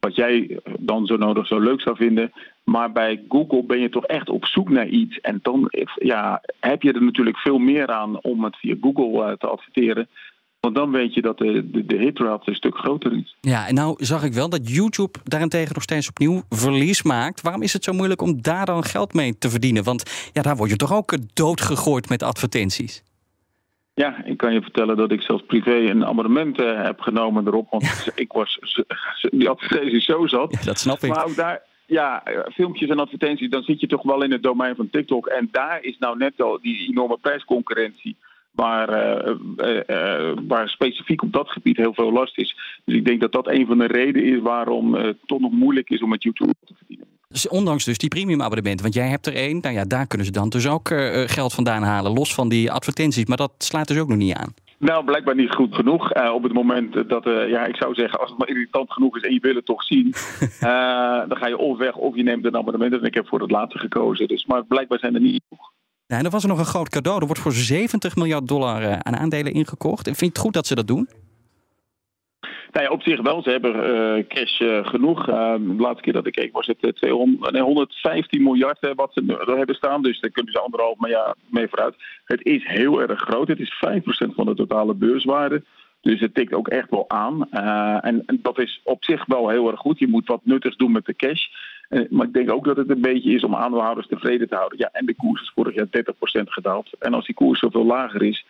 Wat 0.00 0.14
jij 0.14 0.60
dan 0.78 1.06
zo 1.06 1.16
nodig 1.16 1.46
zo 1.46 1.60
leuk 1.60 1.80
zou 1.80 1.96
vinden. 1.96 2.32
Maar 2.64 2.92
bij 2.92 3.24
Google 3.28 3.64
ben 3.64 3.80
je 3.80 3.88
toch 3.88 4.04
echt 4.04 4.28
op 4.28 4.46
zoek 4.46 4.68
naar 4.68 4.88
iets. 4.88 5.20
En 5.20 5.38
dan 5.42 5.70
ja, 5.94 6.42
heb 6.60 6.82
je 6.82 6.92
er 6.92 7.02
natuurlijk 7.02 7.38
veel 7.38 7.58
meer 7.58 7.86
aan 7.86 8.22
om 8.22 8.44
het 8.44 8.56
via 8.56 8.74
Google 8.80 9.30
uh, 9.30 9.32
te 9.32 9.46
adverteren. 9.46 10.08
Want 10.60 10.78
dan 10.78 10.90
weet 10.90 11.14
je 11.14 11.22
dat 11.22 11.38
de, 11.38 11.70
de, 11.70 11.86
de 11.86 11.96
hitrate 11.96 12.50
een 12.50 12.56
stuk 12.56 12.76
groter 12.76 13.12
is. 13.12 13.36
Ja, 13.40 13.68
en 13.68 13.74
nou 13.74 14.04
zag 14.04 14.24
ik 14.24 14.32
wel 14.32 14.48
dat 14.48 14.70
YouTube 14.70 15.18
daarentegen 15.24 15.74
nog 15.74 15.82
steeds 15.82 16.08
opnieuw 16.08 16.42
verlies 16.48 17.02
maakt. 17.02 17.40
Waarom 17.40 17.62
is 17.62 17.72
het 17.72 17.84
zo 17.84 17.92
moeilijk 17.92 18.22
om 18.22 18.42
daar 18.42 18.66
dan 18.66 18.84
geld 18.84 19.14
mee 19.14 19.38
te 19.38 19.50
verdienen? 19.50 19.84
Want 19.84 20.30
ja, 20.32 20.42
daar 20.42 20.56
word 20.56 20.70
je 20.70 20.76
toch 20.76 20.92
ook 20.92 21.16
doodgegooid 21.34 22.08
met 22.08 22.22
advertenties? 22.22 23.02
Ja, 23.96 24.24
ik 24.24 24.36
kan 24.36 24.52
je 24.52 24.62
vertellen 24.62 24.96
dat 24.96 25.12
ik 25.12 25.22
zelfs 25.22 25.42
privé 25.46 25.76
een 25.76 26.04
abonnement 26.04 26.60
uh, 26.60 26.82
heb 26.82 27.00
genomen 27.00 27.46
erop. 27.46 27.70
Want 27.70 28.02
ja. 28.04 28.12
ik 28.14 28.32
was 28.32 28.58
die 29.30 29.48
advertenties 29.48 30.04
zo 30.04 30.26
zat. 30.26 30.52
Ja, 30.52 30.64
dat 30.64 30.78
snap 30.78 31.02
ik. 31.02 31.10
Maar 31.10 31.24
ook 31.24 31.36
daar, 31.36 31.62
ja, 31.86 32.22
filmpjes 32.52 32.88
en 32.88 32.98
advertenties, 32.98 33.50
dan 33.50 33.62
zit 33.62 33.80
je 33.80 33.86
toch 33.86 34.02
wel 34.02 34.22
in 34.22 34.32
het 34.32 34.42
domein 34.42 34.76
van 34.76 34.90
TikTok. 34.90 35.26
En 35.26 35.48
daar 35.50 35.82
is 35.82 35.98
nou 35.98 36.16
net 36.16 36.40
al 36.40 36.58
die 36.62 36.88
enorme 36.88 37.18
prijsconcurrentie 37.20 38.16
waar, 38.50 38.88
uh, 38.90 39.34
uh, 39.56 39.80
uh, 39.86 40.32
waar 40.48 40.68
specifiek 40.68 41.22
op 41.22 41.32
dat 41.32 41.50
gebied 41.50 41.76
heel 41.76 41.94
veel 41.94 42.12
last 42.12 42.38
is. 42.38 42.80
Dus 42.84 42.94
ik 42.94 43.04
denk 43.04 43.20
dat 43.20 43.32
dat 43.32 43.48
een 43.48 43.66
van 43.66 43.78
de 43.78 43.86
redenen 43.86 44.34
is 44.34 44.40
waarom 44.40 44.94
het 44.94 45.16
toch 45.26 45.40
nog 45.40 45.52
moeilijk 45.52 45.90
is 45.90 46.02
om 46.02 46.08
met 46.08 46.22
YouTube 46.22 46.54
te 46.64 46.74
verdienen. 46.76 47.06
Dus 47.42 47.48
ondanks 47.48 47.84
dus 47.84 47.98
die 47.98 48.08
premium 48.08 48.42
abonnement, 48.42 48.80
want 48.80 48.94
jij 48.94 49.08
hebt 49.08 49.26
er 49.26 49.34
één, 49.34 49.58
nou 49.60 49.74
ja, 49.74 49.84
daar 49.84 50.06
kunnen 50.06 50.26
ze 50.26 50.32
dan 50.32 50.48
dus 50.48 50.68
ook 50.68 50.88
geld 51.26 51.54
vandaan 51.54 51.82
halen, 51.82 52.12
los 52.12 52.34
van 52.34 52.48
die 52.48 52.72
advertenties. 52.72 53.24
Maar 53.24 53.36
dat 53.36 53.52
slaat 53.58 53.88
dus 53.88 53.98
ook 53.98 54.08
nog 54.08 54.18
niet 54.18 54.34
aan. 54.34 54.54
Nou, 54.78 55.04
blijkbaar 55.04 55.34
niet 55.34 55.54
goed 55.54 55.74
genoeg. 55.74 56.14
Uh, 56.14 56.32
op 56.32 56.42
het 56.42 56.52
moment 56.52 57.08
dat, 57.08 57.26
uh, 57.26 57.48
ja, 57.48 57.64
ik 57.64 57.76
zou 57.76 57.94
zeggen, 57.94 58.20
als 58.20 58.28
het 58.28 58.38
maar 58.38 58.48
irritant 58.48 58.92
genoeg 58.92 59.16
is 59.16 59.22
en 59.22 59.32
je 59.32 59.40
wil 59.40 59.54
het 59.54 59.66
toch 59.66 59.82
zien, 59.82 60.10
dan 61.28 61.36
ga 61.36 61.46
je 61.46 61.58
of 61.58 61.78
weg 61.78 61.96
of 61.96 62.16
je 62.16 62.22
neemt 62.22 62.44
een 62.44 62.56
abonnement. 62.56 62.92
En 62.92 63.02
ik 63.02 63.14
heb 63.14 63.28
voor 63.28 63.40
het 63.40 63.50
laatste 63.50 63.78
gekozen. 63.78 64.28
Dus, 64.28 64.46
maar 64.46 64.64
blijkbaar 64.64 64.98
zijn 64.98 65.14
er 65.14 65.20
niet 65.20 65.42
genoeg. 65.48 65.72
Ja, 66.06 66.18
en 66.18 66.24
er 66.24 66.30
was 66.30 66.42
er 66.42 66.48
nog 66.48 66.58
een 66.58 66.64
groot 66.64 66.88
cadeau. 66.88 67.20
Er 67.20 67.26
wordt 67.26 67.42
voor 67.42 67.52
70 67.52 68.16
miljard 68.16 68.48
dollar 68.48 69.02
aan 69.02 69.16
aandelen 69.16 69.52
ingekocht. 69.52 70.06
En 70.06 70.14
vind 70.14 70.20
je 70.20 70.26
het 70.26 70.38
goed 70.38 70.52
dat 70.52 70.66
ze 70.66 70.74
dat 70.74 70.86
doen? 70.86 71.08
Ja, 72.82 72.88
op 72.88 73.02
zich 73.02 73.20
wel. 73.20 73.42
Ze 73.42 73.50
hebben 73.50 73.74
uh, 73.74 74.24
cash 74.28 74.60
uh, 74.60 74.86
genoeg. 74.86 75.24
de 75.24 75.74
laatste 75.78 76.02
keer 76.02 76.12
dat 76.12 76.26
ik 76.26 76.32
keek 76.32 76.52
was 76.52 76.66
het 76.66 76.96
200, 76.96 77.52
nee, 77.52 77.62
115 77.62 78.42
miljard 78.42 78.92
wat 78.94 79.12
ze 79.12 79.44
er 79.46 79.56
hebben 79.56 79.74
staan. 79.74 80.02
Dus 80.02 80.20
daar 80.20 80.30
kunnen 80.30 80.52
ze 80.52 80.60
anderhalf 80.60 81.08
jaar 81.08 81.34
mee 81.50 81.68
vooruit. 81.68 81.94
Het 82.24 82.44
is 82.44 82.66
heel 82.66 83.00
erg 83.00 83.20
groot. 83.20 83.48
Het 83.48 83.60
is 83.60 83.74
5% 83.86 84.34
van 84.34 84.46
de 84.46 84.54
totale 84.54 84.94
beurswaarde. 84.94 85.62
Dus 86.00 86.20
het 86.20 86.34
tikt 86.34 86.54
ook 86.54 86.68
echt 86.68 86.90
wel 86.90 87.10
aan. 87.10 87.50
En 88.00 88.24
dat 88.42 88.58
is 88.58 88.80
op 88.84 89.04
zich 89.04 89.26
wel 89.26 89.48
heel 89.48 89.70
erg 89.70 89.80
goed. 89.80 89.98
Je 89.98 90.08
moet 90.08 90.26
wat 90.26 90.40
nuttigs 90.44 90.76
doen 90.76 90.92
met 90.92 91.06
de 91.06 91.16
cash. 91.16 91.46
Maar 92.10 92.26
ik 92.26 92.32
denk 92.32 92.52
ook 92.52 92.64
dat 92.64 92.76
het 92.76 92.90
een 92.90 93.00
beetje 93.00 93.30
is 93.30 93.44
om 93.44 93.54
aandeelhouders 93.54 94.06
tevreden 94.06 94.48
te 94.48 94.54
houden. 94.54 94.78
Ja, 94.78 94.88
en 94.92 95.06
de 95.06 95.14
koers 95.14 95.42
is 95.42 95.52
vorig 95.54 95.74
jaar 95.74 95.86
30% 95.86 96.42
gedaald. 96.44 96.90
En 96.98 97.14
als 97.14 97.26
die 97.26 97.34
koers 97.34 97.58
zoveel 97.58 97.84
lager 97.84 98.22
is, 98.22 98.44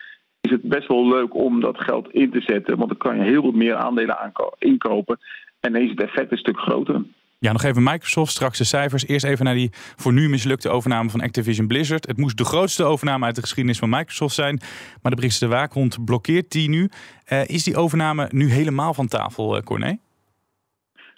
is 0.47 0.53
het 0.53 0.63
best 0.63 0.89
wel 0.89 1.09
leuk 1.09 1.35
om 1.35 1.61
dat 1.61 1.79
geld 1.79 2.11
in 2.11 2.31
te 2.31 2.41
zetten. 2.41 2.77
Want 2.77 2.89
dan 2.89 2.99
kan 2.99 3.17
je 3.17 3.23
heel 3.23 3.43
wat 3.43 3.55
meer 3.55 3.75
aandelen 3.75 4.33
inkopen. 4.59 5.19
En 5.61 5.73
dan 5.73 5.83
is 5.83 5.91
het 5.91 6.03
effect 6.03 6.33
een 6.33 6.39
stuk 6.39 6.59
groter. 6.59 7.03
Ja, 7.39 7.53
nog 7.53 7.63
even 7.63 7.83
Microsoft, 7.83 8.33
straks 8.33 8.59
de 8.59 8.65
cijfers. 8.65 9.07
Eerst 9.07 9.25
even 9.25 9.45
naar 9.45 9.55
die 9.55 9.71
voor 9.73 10.13
nu 10.13 10.29
mislukte 10.29 10.69
overname 10.69 11.11
van 11.11 11.21
Activision 11.21 11.67
Blizzard. 11.67 12.07
Het 12.07 12.17
moest 12.17 12.39
de 12.39 12.45
grootste 12.45 12.85
overname 12.85 13.25
uit 13.25 13.35
de 13.35 13.41
geschiedenis 13.41 13.79
van 13.79 13.89
Microsoft 13.89 14.35
zijn. 14.35 14.61
Maar 15.03 15.13
de 15.13 15.19
Britse 15.19 15.49
waakhond 15.49 16.05
blokkeert 16.05 16.51
die 16.51 16.69
nu. 16.69 16.89
Uh, 17.33 17.49
is 17.49 17.65
die 17.65 17.77
overname 17.77 18.29
nu 18.31 18.51
helemaal 18.51 18.95
van 18.95 19.09
tafel, 19.09 19.57
uh, 19.57 19.63
Corné? 19.63 19.99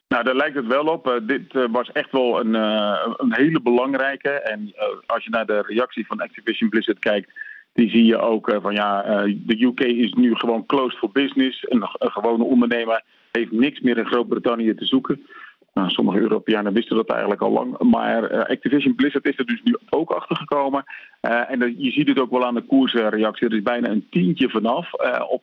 Nou, 0.08 0.24
daar 0.24 0.36
lijkt 0.36 0.56
het 0.56 0.66
wel 0.66 0.84
op. 0.84 1.06
Uh, 1.06 1.14
dit 1.26 1.54
uh, 1.54 1.64
was 1.70 1.92
echt 1.92 2.12
wel 2.12 2.40
een, 2.40 2.54
een 2.54 3.34
hele 3.34 3.60
belangrijke. 3.60 4.30
En 4.30 4.74
als 5.06 5.24
je 5.24 5.30
naar 5.30 5.46
de 5.46 5.62
reactie 5.66 6.06
van 6.06 6.20
Activision 6.20 6.68
Blizzard 6.68 6.98
kijkt, 6.98 7.30
die 7.78 7.90
zie 7.90 8.04
je 8.04 8.18
ook 8.18 8.58
van 8.62 8.74
ja, 8.74 9.02
de 9.26 9.62
UK 9.62 9.80
is 9.80 10.12
nu 10.12 10.34
gewoon 10.34 10.66
closed 10.66 10.98
for 10.98 11.10
business. 11.12 11.64
Een, 11.68 11.82
een 11.98 12.10
gewone 12.10 12.44
ondernemer 12.44 13.02
heeft 13.32 13.52
niks 13.52 13.80
meer 13.80 13.98
in 13.98 14.06
Groot-Brittannië 14.06 14.74
te 14.74 14.84
zoeken. 14.84 15.26
Nou, 15.74 15.90
sommige 15.90 16.18
Europeanen 16.18 16.72
wisten 16.72 16.96
dat 16.96 17.10
eigenlijk 17.10 17.40
al 17.40 17.50
lang. 17.50 17.78
Maar 17.78 18.32
uh, 18.32 18.38
Activision 18.38 18.94
Blizzard 18.94 19.26
is 19.26 19.38
er 19.38 19.46
dus 19.46 19.60
nu 19.64 19.76
ook 19.90 20.10
achter 20.10 20.36
gekomen. 20.36 20.84
En 21.20 21.74
je 21.78 21.90
ziet 21.90 22.08
het 22.08 22.20
ook 22.20 22.30
wel 22.30 22.46
aan 22.46 22.54
de 22.54 22.66
koersreactie. 22.66 23.48
Er 23.48 23.56
is 23.56 23.62
bijna 23.62 23.88
een 23.88 24.06
tientje 24.10 24.48
vanaf 24.48 24.92
op 25.28 25.42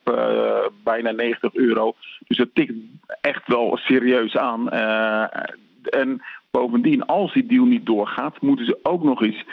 bijna 0.84 1.10
90 1.10 1.54
euro. 1.54 1.94
Dus 2.26 2.36
dat 2.36 2.48
tikt 2.52 2.72
echt 3.20 3.46
wel 3.46 3.76
serieus 3.76 4.36
aan. 4.36 4.70
en 5.82 6.22
bovendien, 6.50 7.06
als 7.06 7.32
die 7.32 7.46
deal 7.46 7.64
niet 7.64 7.86
doorgaat, 7.86 8.40
moeten 8.40 8.66
ze 8.66 8.78
ook 8.82 9.02
nog 9.02 9.22
eens 9.22 9.44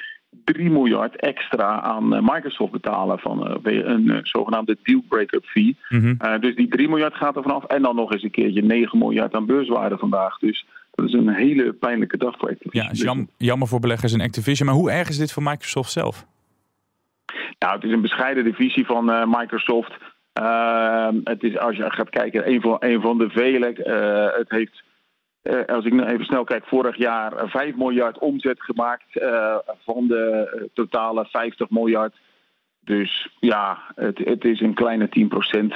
3 0.43 0.69
miljard 0.69 1.15
extra 1.15 1.81
aan 1.81 2.15
eh, 2.15 2.21
Microsoft 2.21 2.71
betalen 2.71 3.19
van 3.19 3.59
uh, 3.67 3.83
een 3.83 4.05
uh, 4.05 4.17
zogenaamde 4.21 4.77
deal-breakup 4.83 5.45
fee. 5.45 5.77
Mhm. 5.89 6.39
dus 6.39 6.55
die 6.55 6.67
3 6.67 6.89
miljard 6.89 7.15
gaat 7.15 7.35
er 7.35 7.41
vanaf. 7.41 7.63
En 7.63 7.81
dan 7.81 7.95
nog 7.95 8.11
eens 8.11 8.23
een 8.23 8.31
keertje 8.31 8.61
9 8.61 8.97
miljard 8.97 9.33
aan 9.33 9.45
beurswaarde 9.45 9.97
vandaag. 9.97 10.37
Dus 10.37 10.65
dat 10.91 11.05
is 11.05 11.13
een 11.13 11.29
hele 11.29 11.73
pijnlijke 11.73 12.17
dag 12.17 12.37
voor 12.37 12.49
Activision. 12.49 12.85
Ja, 12.85 12.91
is 12.91 13.01
jam, 13.01 13.29
jammer 13.37 13.67
voor 13.67 13.79
beleggers 13.79 14.13
in 14.13 14.21
Activision. 14.21 14.67
Maar 14.67 14.77
hoe 14.77 14.91
erg 14.91 15.09
is 15.09 15.17
dit 15.17 15.31
voor 15.31 15.43
Microsoft 15.43 15.91
zelf? 15.91 16.25
Nou, 17.59 17.75
het 17.75 17.83
is 17.83 17.91
een 17.91 18.01
bescheiden 18.01 18.43
divisie 18.43 18.85
van 18.85 19.29
Microsoft. 19.29 19.93
Ehm, 20.33 21.15
het 21.23 21.43
is, 21.43 21.57
als 21.57 21.75
je 21.75 21.91
gaat 21.91 22.09
kijken, 22.09 22.49
een 22.49 22.61
van, 22.61 22.75
een 22.79 23.01
van 23.01 23.17
de 23.17 23.29
vele. 23.29 23.65
het 24.37 24.49
heeft 24.49 24.83
uh, 25.43 25.65
als 25.65 25.85
ik 25.85 25.93
even 25.93 26.25
snel 26.25 26.43
kijk, 26.43 26.65
vorig 26.65 26.97
jaar 26.97 27.49
5 27.49 27.75
miljard 27.75 28.17
omzet 28.17 28.61
gemaakt 28.61 29.15
uh, 29.15 29.55
van 29.83 30.07
de 30.07 30.69
totale 30.73 31.25
50 31.25 31.69
miljard. 31.69 32.15
Dus 32.79 33.29
ja, 33.39 33.79
het, 33.95 34.17
het 34.17 34.45
is 34.45 34.59
een 34.59 34.73
kleine 34.73 35.09
10 35.09 35.27
procent. 35.27 35.73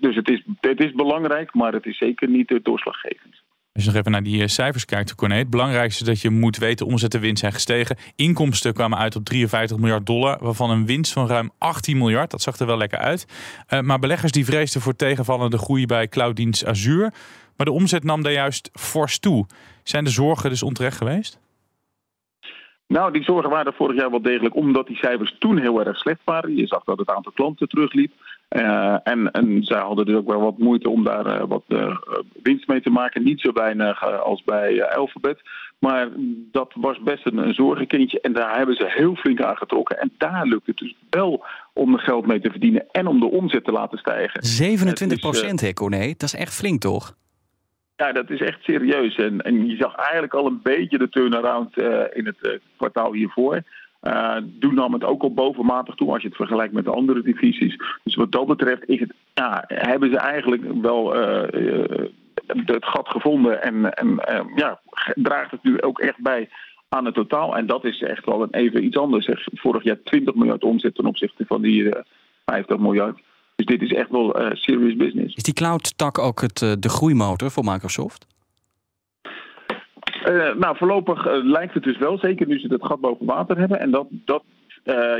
dus 0.00 0.16
het 0.16 0.30
is, 0.30 0.42
het 0.60 0.80
is 0.80 0.92
belangrijk, 0.92 1.54
maar 1.54 1.72
het 1.72 1.86
is 1.86 1.98
zeker 1.98 2.28
niet 2.28 2.58
doorslaggevend. 2.62 3.42
Als 3.72 3.84
je 3.84 3.92
nog 3.92 4.00
even 4.00 4.12
naar 4.12 4.22
die 4.22 4.48
cijfers 4.48 4.84
kijkt, 4.84 5.14
Corné. 5.14 5.34
Het 5.34 5.50
belangrijkste 5.50 6.04
dat 6.04 6.20
je 6.20 6.30
moet 6.30 6.56
weten, 6.56 6.86
omzet 6.86 7.14
en 7.14 7.20
winst 7.20 7.40
zijn 7.40 7.52
gestegen. 7.52 7.96
Inkomsten 8.16 8.72
kwamen 8.72 8.98
uit 8.98 9.16
op 9.16 9.24
53 9.24 9.78
miljard 9.78 10.06
dollar, 10.06 10.38
waarvan 10.40 10.70
een 10.70 10.86
winst 10.86 11.12
van 11.12 11.26
ruim 11.26 11.50
18 11.58 11.98
miljard. 11.98 12.30
Dat 12.30 12.42
zag 12.42 12.58
er 12.58 12.66
wel 12.66 12.76
lekker 12.76 12.98
uit. 12.98 13.26
maar 13.82 13.98
beleggers 13.98 14.32
die 14.32 14.44
vreesden 14.44 14.80
voor 14.80 14.96
tegenvallende 14.96 15.58
groei 15.58 15.86
bij 15.86 16.08
clouddienst 16.08 16.66
Azure. 16.66 17.12
Maar 17.58 17.66
de 17.66 17.72
omzet 17.72 18.04
nam 18.04 18.22
daar 18.22 18.32
juist 18.32 18.70
fors 18.72 19.18
toe. 19.18 19.46
Zijn 19.82 20.04
de 20.04 20.10
zorgen 20.10 20.50
dus 20.50 20.62
onterecht 20.62 20.96
geweest? 20.96 21.40
Nou, 22.86 23.12
die 23.12 23.22
zorgen 23.22 23.50
waren 23.50 23.72
vorig 23.72 23.96
jaar 23.96 24.10
wel 24.10 24.22
degelijk, 24.22 24.54
omdat 24.54 24.86
die 24.86 24.96
cijfers 24.96 25.36
toen 25.38 25.58
heel 25.58 25.84
erg 25.84 25.98
slecht 25.98 26.20
waren. 26.24 26.56
Je 26.56 26.66
zag 26.66 26.84
dat 26.84 26.98
het 26.98 27.10
aantal 27.10 27.32
klanten 27.32 27.68
terugliep. 27.68 28.12
Uh, 28.56 28.96
en, 29.02 29.30
en 29.30 29.64
zij 29.64 29.80
hadden 29.80 30.06
dus 30.06 30.14
ook 30.14 30.28
wel 30.28 30.40
wat 30.40 30.58
moeite 30.58 30.88
om 30.88 31.04
daar 31.04 31.26
uh, 31.26 31.48
wat 31.48 31.64
uh, 31.68 31.96
winst 32.42 32.68
mee 32.68 32.80
te 32.80 32.90
maken. 32.90 33.24
Niet 33.24 33.40
zo 33.40 33.52
weinig 33.52 34.22
als 34.22 34.42
bij 34.44 34.94
Alphabet. 34.94 35.40
Maar 35.78 36.08
dat 36.52 36.72
was 36.74 37.02
best 37.02 37.26
een, 37.26 37.36
een, 37.36 37.54
zorgenkindje. 37.54 38.20
En 38.20 38.32
daar 38.32 38.56
hebben 38.56 38.76
ze 38.76 38.84
heel 38.88 39.14
flink 39.14 39.42
aan 39.42 39.56
getrokken. 39.56 40.00
En 40.00 40.12
daar 40.18 40.46
lukt 40.46 40.66
het 40.66 40.76
dus 40.76 40.94
wel 41.10 41.44
om 41.72 41.92
er 41.92 42.00
geld 42.00 42.26
mee 42.26 42.40
te 42.40 42.50
verdienen 42.50 42.86
en 42.90 43.06
om 43.06 43.20
de 43.20 43.30
omzet 43.30 43.64
te 43.64 43.72
laten 43.72 43.98
stijgen. 43.98 44.44
27 44.44 45.18
procent, 45.18 45.60
hè, 45.60 45.72
Corné? 45.72 46.06
Dat 46.06 46.22
is 46.22 46.34
echt 46.34 46.54
flink, 46.54 46.80
toch? 46.80 47.16
Ja, 47.98 48.12
dat 48.12 48.30
is 48.30 48.40
echt 48.40 48.62
serieus. 48.62 49.16
En, 49.16 49.40
en 49.40 49.66
je 49.66 49.76
zag 49.76 49.94
eigenlijk 49.94 50.34
al 50.34 50.46
een 50.46 50.60
beetje 50.62 50.98
de 50.98 51.08
turnaround 51.08 51.78
uh, 51.78 52.02
in 52.12 52.26
het 52.26 52.36
uh, 52.42 52.52
kwartaal 52.76 53.12
hiervoor. 53.12 53.62
Uh, 54.02 54.36
nam 54.60 54.92
het 54.92 55.04
ook 55.04 55.22
al 55.22 55.34
bovenmatig 55.34 55.94
toe 55.94 56.12
als 56.12 56.22
je 56.22 56.28
het 56.28 56.36
vergelijkt 56.36 56.72
met 56.72 56.84
de 56.84 56.90
andere 56.90 57.22
divisies. 57.22 57.76
Dus 58.04 58.14
wat 58.14 58.32
dat 58.32 58.46
betreft 58.46 58.88
is 58.88 59.00
het, 59.00 59.12
ja, 59.34 59.64
hebben 59.66 60.10
ze 60.10 60.18
eigenlijk 60.18 60.62
wel 60.82 61.12
het 62.64 62.84
gat 62.84 63.08
gevonden. 63.08 63.62
En, 63.62 63.94
en 63.94 64.20
ja, 64.54 64.80
draagt 65.14 65.50
het 65.50 65.62
nu 65.62 65.80
ook 65.82 65.98
echt 65.98 66.18
bij 66.18 66.48
aan 66.88 67.04
het 67.04 67.14
totaal. 67.14 67.56
En 67.56 67.66
dat 67.66 67.84
is 67.84 68.02
echt 68.02 68.24
wel 68.24 68.42
een 68.42 68.54
even 68.54 68.84
iets 68.84 68.96
anders. 68.96 69.28
Vorig 69.54 69.82
jaar 69.82 70.02
20 70.02 70.34
miljard 70.34 70.64
omzet 70.64 70.94
ten 70.94 71.06
opzichte 71.06 71.44
van 71.46 71.62
die 71.62 71.94
50 72.44 72.78
miljard. 72.78 73.20
Dus 73.58 73.66
dit 73.66 73.82
is 73.82 73.92
echt 73.92 74.10
wel 74.10 74.40
uh, 74.40 74.50
serious 74.52 74.96
business. 74.96 75.34
Is 75.34 75.42
die 75.42 75.54
cloud-tak 75.54 76.18
ook 76.18 76.40
het, 76.40 76.60
uh, 76.60 76.72
de 76.78 76.88
groeimotor 76.88 77.50
voor 77.50 77.64
Microsoft? 77.64 78.26
Uh, 80.28 80.54
nou, 80.54 80.76
voorlopig 80.76 81.24
lijkt 81.42 81.74
het 81.74 81.82
dus 81.82 81.98
wel, 81.98 82.18
zeker 82.18 82.46
nu 82.46 82.58
ze 82.58 82.72
het 82.72 82.84
gat 82.84 83.00
boven 83.00 83.26
water 83.26 83.58
hebben. 83.58 83.80
En 83.80 83.90
dat, 83.90 84.06
dat 84.10 84.42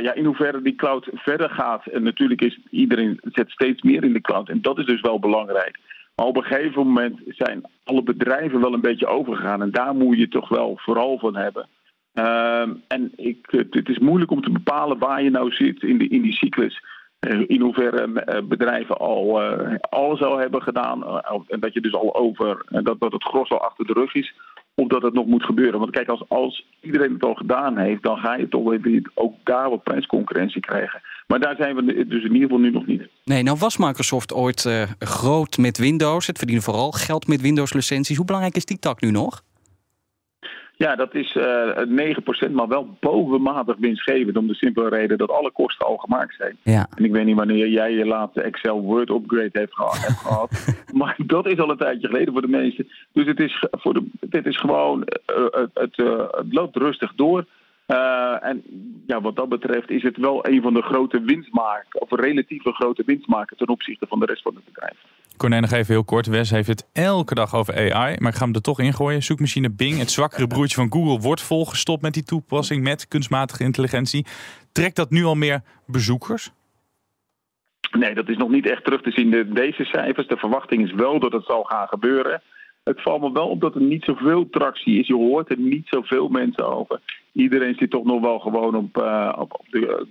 ja, 0.01 0.13
in 0.13 0.25
hoeverre 0.25 0.61
die 0.61 0.75
cloud 0.75 1.09
verder 1.13 1.49
gaat. 1.49 1.85
En 1.85 2.03
natuurlijk 2.03 2.41
is 2.41 2.59
iedereen 2.69 3.19
zet 3.23 3.49
steeds 3.49 3.81
meer 3.81 4.03
in 4.03 4.13
de 4.13 4.21
cloud. 4.21 4.49
En 4.49 4.61
dat 4.61 4.79
is 4.79 4.85
dus 4.85 5.01
wel 5.01 5.19
belangrijk. 5.19 5.77
Maar 6.15 6.25
op 6.25 6.37
een 6.37 6.43
gegeven 6.43 6.85
moment 6.85 7.19
zijn 7.27 7.61
alle 7.83 8.03
bedrijven 8.03 8.61
wel 8.61 8.73
een 8.73 8.81
beetje 8.81 9.07
overgegaan. 9.07 9.61
En 9.61 9.71
daar 9.71 9.95
moet 9.95 10.17
je 10.17 10.27
toch 10.27 10.49
wel 10.49 10.77
vooral 10.81 11.19
van 11.19 11.35
hebben. 11.35 11.67
Ehm, 12.13 12.73
en 12.87 13.11
ik, 13.15 13.37
het 13.69 13.89
is 13.89 13.99
moeilijk 13.99 14.31
om 14.31 14.41
te 14.41 14.51
bepalen 14.51 14.97
waar 14.97 15.23
je 15.23 15.29
nou 15.29 15.51
zit 15.51 15.83
in, 15.83 15.97
de, 15.97 16.07
in 16.07 16.21
die 16.21 16.33
cyclus. 16.33 16.83
Eh, 17.19 17.43
in 17.47 17.61
hoeverre 17.61 18.21
eh, 18.21 18.43
bedrijven 18.43 18.97
al 18.97 19.41
uh, 19.41 19.75
alles 19.89 20.21
al 20.21 20.37
hebben 20.37 20.61
gedaan. 20.61 21.21
en 21.47 21.59
dat 21.59 21.73
je 21.73 21.81
dus 21.81 21.93
al 21.93 22.15
over, 22.15 22.65
dat, 22.69 22.99
dat 22.99 23.11
het 23.11 23.23
gros 23.23 23.49
al 23.49 23.61
achter 23.61 23.85
de 23.85 23.93
rug 23.93 24.13
is. 24.13 24.33
Of 24.75 24.87
dat 24.87 25.01
het 25.01 25.13
nog 25.13 25.25
moet 25.25 25.43
gebeuren. 25.43 25.79
Want 25.79 25.91
kijk, 25.91 26.09
als, 26.09 26.23
als 26.27 26.65
iedereen 26.81 27.13
het 27.13 27.23
al 27.23 27.33
gedaan 27.33 27.77
heeft, 27.77 28.03
dan 28.03 28.17
ga 28.17 28.35
je 28.35 28.47
toch 28.47 28.73
ook 29.13 29.33
daar 29.43 29.69
wat 29.69 29.83
prijsconcurrentie 29.83 30.61
krijgen. 30.61 31.01
Maar 31.27 31.39
daar 31.39 31.55
zijn 31.55 31.75
we 31.75 31.83
dus 32.07 32.23
in 32.23 32.33
ieder 32.33 32.41
geval 32.41 32.57
nu 32.57 32.71
nog 32.71 32.85
niet. 32.85 33.07
Nee, 33.23 33.43
nou 33.43 33.57
was 33.59 33.77
Microsoft 33.77 34.33
ooit 34.33 34.87
groot 34.99 35.57
met 35.57 35.77
Windows. 35.77 36.27
Het 36.27 36.37
verdienen 36.37 36.63
vooral 36.63 36.91
geld 36.91 37.27
met 37.27 37.41
Windows 37.41 37.73
licenties. 37.73 38.17
Hoe 38.17 38.25
belangrijk 38.25 38.55
is 38.55 38.65
die 38.65 38.79
tak 38.79 39.01
nu 39.01 39.11
nog? 39.11 39.41
Ja, 40.85 40.95
dat 40.95 41.15
is 41.15 41.35
uh, 41.35 42.47
9%, 42.47 42.51
maar 42.51 42.67
wel 42.67 42.97
bovenmatig 42.99 43.75
winstgevend. 43.79 44.37
Om 44.37 44.47
de 44.47 44.53
simpele 44.53 44.89
reden 44.89 45.17
dat 45.17 45.31
alle 45.31 45.51
kosten 45.51 45.85
al 45.85 45.97
gemaakt 45.97 46.35
zijn. 46.35 46.57
Ja. 46.63 46.87
En 46.95 47.03
ik 47.03 47.11
weet 47.11 47.25
niet 47.25 47.35
wanneer 47.35 47.67
jij 47.67 47.91
je 47.91 48.05
laatste 48.05 48.41
Excel 48.41 48.81
Word 48.81 49.09
upgrade 49.09 49.49
hebt 49.51 49.75
gehad. 49.75 49.97
hebt 50.07 50.19
gehad. 50.19 50.75
maar 50.93 51.15
dat 51.17 51.47
is 51.47 51.59
al 51.59 51.69
een 51.69 51.77
tijdje 51.77 52.07
geleden 52.07 52.33
voor 52.33 52.41
de 52.41 52.47
meesten. 52.47 52.87
Dus 53.11 53.25
het 53.25 53.39
is, 53.39 53.65
voor 53.71 53.93
de, 53.93 54.05
dit 54.19 54.45
is 54.45 54.57
gewoon, 54.57 54.99
uh, 54.99 55.45
het, 55.51 55.69
het, 55.73 55.97
uh, 55.97 56.19
het, 56.31 56.53
loopt 56.53 56.75
rustig 56.75 57.13
door. 57.15 57.45
Uh, 57.87 58.45
en 58.45 58.63
ja, 59.07 59.21
wat 59.21 59.35
dat 59.35 59.49
betreft 59.49 59.89
is 59.89 60.03
het 60.03 60.17
wel 60.17 60.47
een 60.47 60.61
van 60.61 60.73
de 60.73 60.81
grote 60.81 61.21
winstmakers, 61.21 61.93
of 61.93 62.11
relatieve 62.11 62.73
grote 62.73 63.03
winstmakers 63.05 63.59
ten 63.59 63.69
opzichte 63.69 64.07
van 64.07 64.19
de 64.19 64.25
rest 64.25 64.41
van 64.41 64.55
het 64.55 64.65
bedrijf. 64.65 64.97
Corné, 65.39 65.59
nog 65.59 65.71
even 65.71 65.93
heel 65.93 66.03
kort. 66.03 66.27
Wes 66.27 66.49
heeft 66.49 66.67
het 66.67 66.89
elke 66.93 67.35
dag 67.35 67.55
over 67.55 67.93
AI, 67.93 68.15
maar 68.19 68.31
ik 68.31 68.37
ga 68.37 68.45
hem 68.45 68.53
er 68.53 68.61
toch 68.61 68.79
ingooien. 68.79 69.23
Zoekmachine 69.23 69.71
Bing, 69.71 69.97
het 69.97 70.11
zwakkere 70.11 70.47
broertje 70.47 70.75
van 70.75 70.91
Google, 70.91 71.19
wordt 71.19 71.41
volgestopt 71.41 72.01
met 72.01 72.13
die 72.13 72.23
toepassing 72.23 72.83
met 72.83 73.07
kunstmatige 73.07 73.63
intelligentie. 73.63 74.25
Trekt 74.71 74.95
dat 74.95 75.09
nu 75.09 75.23
al 75.23 75.35
meer 75.35 75.61
bezoekers? 75.87 76.51
Nee, 77.91 78.13
dat 78.13 78.29
is 78.29 78.37
nog 78.37 78.49
niet 78.49 78.69
echt 78.69 78.83
terug 78.83 79.01
te 79.01 79.11
zien 79.11 79.33
in 79.33 79.53
deze 79.53 79.83
cijfers. 79.83 80.27
De 80.27 80.37
verwachting 80.37 80.83
is 80.83 80.93
wel 80.93 81.19
dat 81.19 81.31
het 81.31 81.45
zal 81.45 81.63
gaan 81.63 81.87
gebeuren. 81.87 82.41
Het 82.89 83.01
valt 83.01 83.21
me 83.21 83.31
wel 83.31 83.47
op 83.47 83.61
dat 83.61 83.75
er 83.75 83.81
niet 83.81 84.03
zoveel 84.03 84.49
tractie 84.49 84.99
is. 84.99 85.07
Je 85.07 85.15
hoort 85.15 85.49
er 85.49 85.59
niet 85.59 85.87
zoveel 85.87 86.27
mensen 86.27 86.67
over. 86.67 86.99
Iedereen 87.31 87.75
zit 87.75 87.91
toch 87.91 88.03
nog 88.03 88.21
wel 88.21 88.39
gewoon 88.39 88.75
op, 88.75 88.97
uh, 88.97 89.33
op, 89.37 89.65
de, 89.69 90.07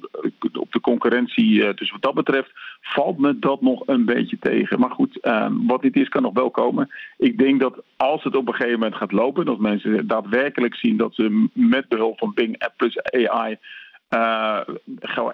op 0.52 0.72
de 0.72 0.80
concurrentie. 0.80 1.50
Uh, 1.50 1.74
dus 1.74 1.90
wat 1.90 2.02
dat 2.02 2.14
betreft 2.14 2.50
valt 2.80 3.18
me 3.18 3.38
dat 3.38 3.60
nog 3.60 3.82
een 3.86 4.04
beetje 4.04 4.38
tegen. 4.38 4.80
Maar 4.80 4.90
goed, 4.90 5.18
uh, 5.22 5.46
wat 5.66 5.82
dit 5.82 5.96
is 5.96 6.08
kan 6.08 6.22
nog 6.22 6.32
wel 6.34 6.50
komen. 6.50 6.88
Ik 7.16 7.38
denk 7.38 7.60
dat 7.60 7.82
als 7.96 8.24
het 8.24 8.36
op 8.36 8.48
een 8.48 8.54
gegeven 8.54 8.78
moment 8.78 8.96
gaat 8.96 9.12
lopen... 9.12 9.46
dat 9.46 9.58
mensen 9.58 10.06
daadwerkelijk 10.06 10.74
zien 10.74 10.96
dat 10.96 11.14
ze 11.14 11.48
met 11.52 11.88
behulp 11.88 12.18
van 12.18 12.34
Bing 12.34 12.58
App 12.58 12.72
plus 12.76 13.02
AI... 13.02 13.56
Uh, 14.14 14.60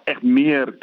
echt 0.05 0.23
meer 0.23 0.77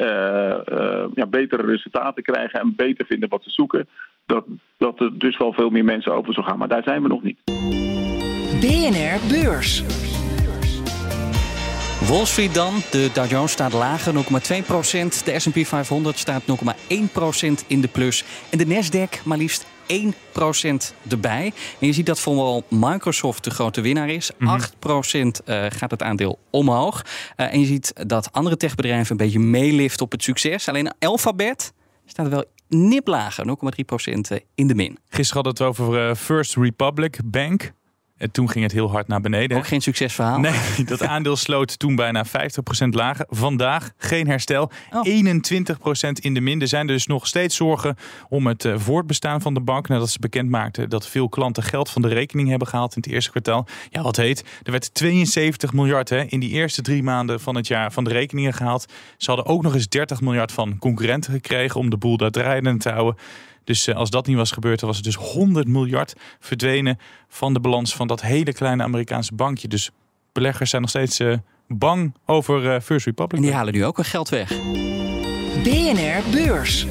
ja, 1.14 1.26
betere 1.30 1.66
resultaten 1.66 2.22
krijgen 2.22 2.60
en 2.60 2.74
beter 2.76 3.06
vinden 3.06 3.28
wat 3.28 3.42
ze 3.42 3.50
zoeken. 3.50 3.88
Dat, 4.32 4.44
dat 4.76 5.00
er 5.00 5.18
dus 5.18 5.36
wel 5.38 5.52
veel 5.52 5.70
meer 5.70 5.84
mensen 5.84 6.14
over 6.14 6.34
zullen 6.34 6.48
gaan. 6.48 6.58
Maar 6.58 6.68
daar 6.68 6.82
zijn 6.82 7.02
we 7.02 7.08
nog 7.08 7.22
niet. 7.22 7.38
BNR 8.60 9.18
Beurs. 9.28 9.82
Wall 12.08 12.24
Street 12.24 12.54
dan. 12.54 12.74
De 12.90 13.10
Dow 13.12 13.30
Jones 13.30 13.52
staat 13.52 13.72
lager, 13.72 14.14
0,2%. 14.14 14.18
De 15.24 15.38
S&P 15.38 15.66
500 15.66 16.18
staat 16.18 16.42
0,1% 16.42 16.46
in 17.66 17.80
de 17.80 17.88
plus. 17.88 18.24
En 18.50 18.58
de 18.58 18.66
Nasdaq 18.66 19.22
maar 19.24 19.38
liefst 19.38 19.66
1% 19.86 19.96
erbij. 21.08 21.52
En 21.78 21.86
je 21.86 21.92
ziet 21.92 22.06
dat 22.06 22.20
vooral 22.20 22.64
Microsoft 22.68 23.44
de 23.44 23.50
grote 23.50 23.80
winnaar 23.80 24.08
is. 24.08 24.30
8% 24.32 24.36
uh, 24.38 25.64
gaat 25.68 25.90
het 25.90 26.02
aandeel 26.02 26.38
omhoog. 26.50 27.02
Uh, 27.36 27.52
en 27.52 27.60
je 27.60 27.66
ziet 27.66 27.92
dat 28.06 28.32
andere 28.32 28.56
techbedrijven 28.56 29.10
een 29.10 29.16
beetje 29.16 29.38
meeliften 29.38 30.04
op 30.04 30.12
het 30.12 30.22
succes. 30.22 30.68
Alleen 30.68 30.92
Alphabet 30.98 31.72
staat 32.12 32.28
wel 32.28 32.44
niplager, 32.68 33.44
0,3% 33.46 34.42
in 34.54 34.66
de 34.66 34.74
min. 34.74 34.98
Gisteren 35.08 35.44
hadden 35.44 35.66
we 35.66 35.80
het 35.82 35.96
over 35.96 36.16
First 36.16 36.56
Republic 36.56 37.20
Bank. 37.24 37.72
En 38.22 38.30
toen 38.30 38.50
ging 38.50 38.64
het 38.64 38.72
heel 38.72 38.90
hard 38.90 39.08
naar 39.08 39.20
beneden. 39.20 39.56
Ook 39.56 39.66
geen 39.66 39.80
succesverhaal. 39.80 40.38
Nee, 40.38 40.60
dat 40.84 41.02
aandeel 41.02 41.36
sloot 41.36 41.78
toen 41.78 41.96
bijna 41.96 42.26
50% 42.26 42.30
lager. 42.88 43.26
Vandaag 43.28 43.90
geen 43.96 44.26
herstel. 44.26 44.70
Oh. 44.90 45.06
21% 45.06 45.10
in 46.20 46.34
de 46.34 46.40
min. 46.40 46.60
Er 46.60 46.68
zijn 46.68 46.86
dus 46.86 47.06
nog 47.06 47.26
steeds 47.26 47.56
zorgen 47.56 47.96
om 48.28 48.46
het 48.46 48.64
eh, 48.64 48.74
voortbestaan 48.76 49.40
van 49.40 49.54
de 49.54 49.60
bank. 49.60 49.88
Nadat 49.88 50.10
ze 50.10 50.18
bekend 50.18 50.48
maakten 50.48 50.90
dat 50.90 51.08
veel 51.08 51.28
klanten 51.28 51.62
geld 51.62 51.90
van 51.90 52.02
de 52.02 52.08
rekening 52.08 52.48
hebben 52.48 52.68
gehaald 52.68 52.96
in 52.96 53.02
het 53.02 53.12
eerste 53.12 53.30
kwartaal. 53.30 53.66
Ja, 53.90 54.02
wat 54.02 54.16
heet. 54.16 54.44
Er 54.62 54.70
werd 54.70 54.94
72 54.94 55.72
miljard 55.72 56.08
hè, 56.08 56.24
in 56.24 56.40
die 56.40 56.50
eerste 56.50 56.82
drie 56.82 57.02
maanden 57.02 57.40
van 57.40 57.54
het 57.56 57.66
jaar 57.66 57.92
van 57.92 58.04
de 58.04 58.10
rekeningen 58.10 58.54
gehaald. 58.54 58.86
Ze 59.16 59.30
hadden 59.30 59.46
ook 59.46 59.62
nog 59.62 59.74
eens 59.74 59.88
30 59.88 60.20
miljard 60.20 60.52
van 60.52 60.78
concurrenten 60.78 61.32
gekregen 61.32 61.80
om 61.80 61.90
de 61.90 61.96
boel 61.96 62.16
daar 62.16 62.30
draaiende 62.30 62.76
te 62.76 62.90
houden. 62.90 63.16
Dus 63.64 63.86
eh, 63.86 63.96
als 63.96 64.10
dat 64.10 64.26
niet 64.26 64.36
was 64.36 64.50
gebeurd, 64.50 64.78
dan 64.80 64.88
was 64.88 64.96
het 64.96 65.06
dus 65.06 65.14
100 65.14 65.68
miljard 65.68 66.14
verdwenen 66.38 66.98
van 67.28 67.52
de 67.54 67.60
balans 67.60 67.94
van 67.94 68.06
dat 68.06 68.20
hele 68.20 68.52
kleine 68.52 68.82
Amerikaanse 68.82 69.34
bankje. 69.34 69.68
Dus 69.68 69.90
beleggers 70.32 70.70
zijn 70.70 70.82
nog 70.82 70.90
steeds 70.90 71.18
eh, 71.18 71.36
bang 71.68 72.14
over 72.26 72.74
eh, 72.74 72.80
First 72.80 73.06
Republic. 73.06 73.40
En 73.40 73.46
die 73.46 73.54
halen 73.54 73.74
nu 73.74 73.84
ook 73.84 73.98
een 73.98 74.04
geld 74.04 74.28
weg. 74.28 74.48
BNR 75.62 76.30
Beurs. 76.30 76.86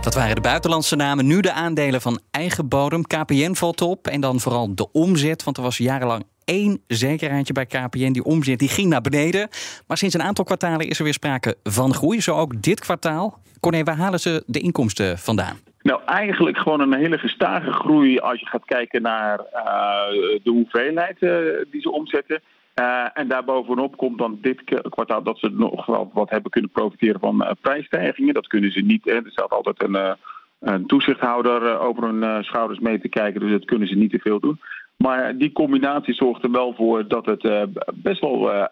Dat 0.00 0.14
waren 0.14 0.34
de 0.34 0.40
buitenlandse 0.40 0.96
namen. 0.96 1.26
Nu 1.26 1.40
de 1.40 1.52
aandelen 1.52 2.00
van 2.00 2.20
eigen 2.30 2.68
bodem. 2.68 3.02
KPN 3.02 3.52
valt 3.52 3.80
op. 3.80 4.06
En 4.06 4.20
dan 4.20 4.40
vooral 4.40 4.74
de 4.74 4.92
omzet. 4.92 5.44
Want 5.44 5.56
er 5.56 5.62
was 5.62 5.76
jarenlang 5.76 6.24
één 6.44 6.80
zekerheidje 6.86 7.52
bij 7.52 7.66
KPN. 7.66 8.12
Die 8.12 8.24
omzet 8.24 8.58
die 8.58 8.68
ging 8.68 8.88
naar 8.88 9.00
beneden. 9.00 9.48
Maar 9.86 9.96
sinds 9.96 10.14
een 10.14 10.22
aantal 10.22 10.44
kwartalen 10.44 10.88
is 10.88 10.98
er 10.98 11.04
weer 11.04 11.12
sprake 11.12 11.56
van 11.62 11.94
groei. 11.94 12.20
Zo 12.20 12.36
ook 12.36 12.62
dit 12.62 12.80
kwartaal. 12.80 13.40
Corné, 13.60 13.82
waar 13.82 13.96
halen 13.96 14.20
ze 14.20 14.42
de 14.46 14.60
inkomsten 14.60 15.18
vandaan? 15.18 15.56
Nou, 15.82 16.00
eigenlijk 16.04 16.58
gewoon 16.58 16.80
een 16.80 16.94
hele 16.94 17.18
gestage 17.18 17.72
groei 17.72 18.18
als 18.18 18.40
je 18.40 18.46
gaat 18.46 18.64
kijken 18.64 19.02
naar 19.02 19.38
uh, 19.38 20.08
de 20.42 20.50
hoeveelheid 20.50 21.16
uh, 21.22 21.38
die 21.70 21.80
ze 21.80 21.90
omzetten. 21.90 22.42
Uh, 22.80 23.06
en 23.14 23.28
daarbovenop 23.28 23.96
komt 23.96 24.18
dan 24.18 24.38
dit 24.40 24.64
kwartaal 24.88 25.22
dat 25.22 25.38
ze 25.38 25.50
nog 25.50 25.86
wel 25.86 26.10
wat 26.12 26.30
hebben 26.30 26.50
kunnen 26.50 26.70
profiteren 26.70 27.20
van 27.20 27.56
prijsstijgingen. 27.60 28.34
Dat 28.34 28.46
kunnen 28.46 28.72
ze 28.72 28.80
niet. 28.80 29.08
Er 29.08 29.22
staat 29.26 29.50
altijd 29.50 29.82
een, 29.82 30.16
een 30.60 30.86
toezichthouder 30.86 31.78
over 31.78 32.02
hun 32.02 32.44
schouders 32.44 32.78
mee 32.78 33.00
te 33.00 33.08
kijken, 33.08 33.40
dus 33.40 33.50
dat 33.50 33.64
kunnen 33.64 33.88
ze 33.88 33.94
niet 33.94 34.10
te 34.10 34.18
veel 34.18 34.40
doen. 34.40 34.60
Maar 34.96 35.38
die 35.38 35.52
combinatie 35.52 36.14
zorgt 36.14 36.44
er 36.44 36.50
wel 36.50 36.74
voor 36.74 37.08
dat 37.08 37.26
het 37.26 37.68
best 37.94 38.20
wel 38.20 38.68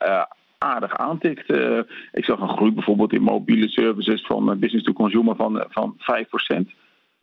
aardig 0.65 0.97
aantikt. 0.97 1.51
Uh, 1.51 1.81
ik 2.13 2.25
zag 2.25 2.41
een 2.41 2.57
groei 2.57 2.73
bijvoorbeeld 2.73 3.13
in 3.13 3.23
mobiele 3.23 3.69
services 3.69 4.27
van 4.27 4.59
business 4.59 4.85
to 4.85 4.93
consumer 4.93 5.37
van, 5.37 5.65
van 5.69 5.97
5% 5.99 6.65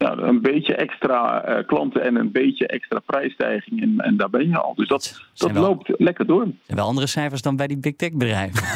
ja, 0.01 0.17
een 0.17 0.41
beetje 0.41 0.75
extra 0.75 1.49
uh, 1.49 1.65
klanten 1.65 2.01
en 2.01 2.15
een 2.15 2.31
beetje 2.31 2.67
extra 2.67 2.99
prijsstijging. 2.99 3.81
En, 3.81 3.99
en 3.99 4.17
daar 4.17 4.29
ben 4.29 4.47
je 4.47 4.57
al. 4.57 4.75
Dus 4.75 4.87
dat, 4.87 5.21
dat 5.33 5.51
wel, 5.51 5.61
loopt 5.61 5.93
lekker 5.97 6.25
door. 6.25 6.41
En 6.41 6.75
wel 6.75 6.85
andere 6.85 7.07
cijfers 7.07 7.41
dan 7.41 7.55
bij 7.55 7.67
die 7.67 7.77
big 7.77 7.95
tech 7.95 8.11
bedrijven. 8.11 8.63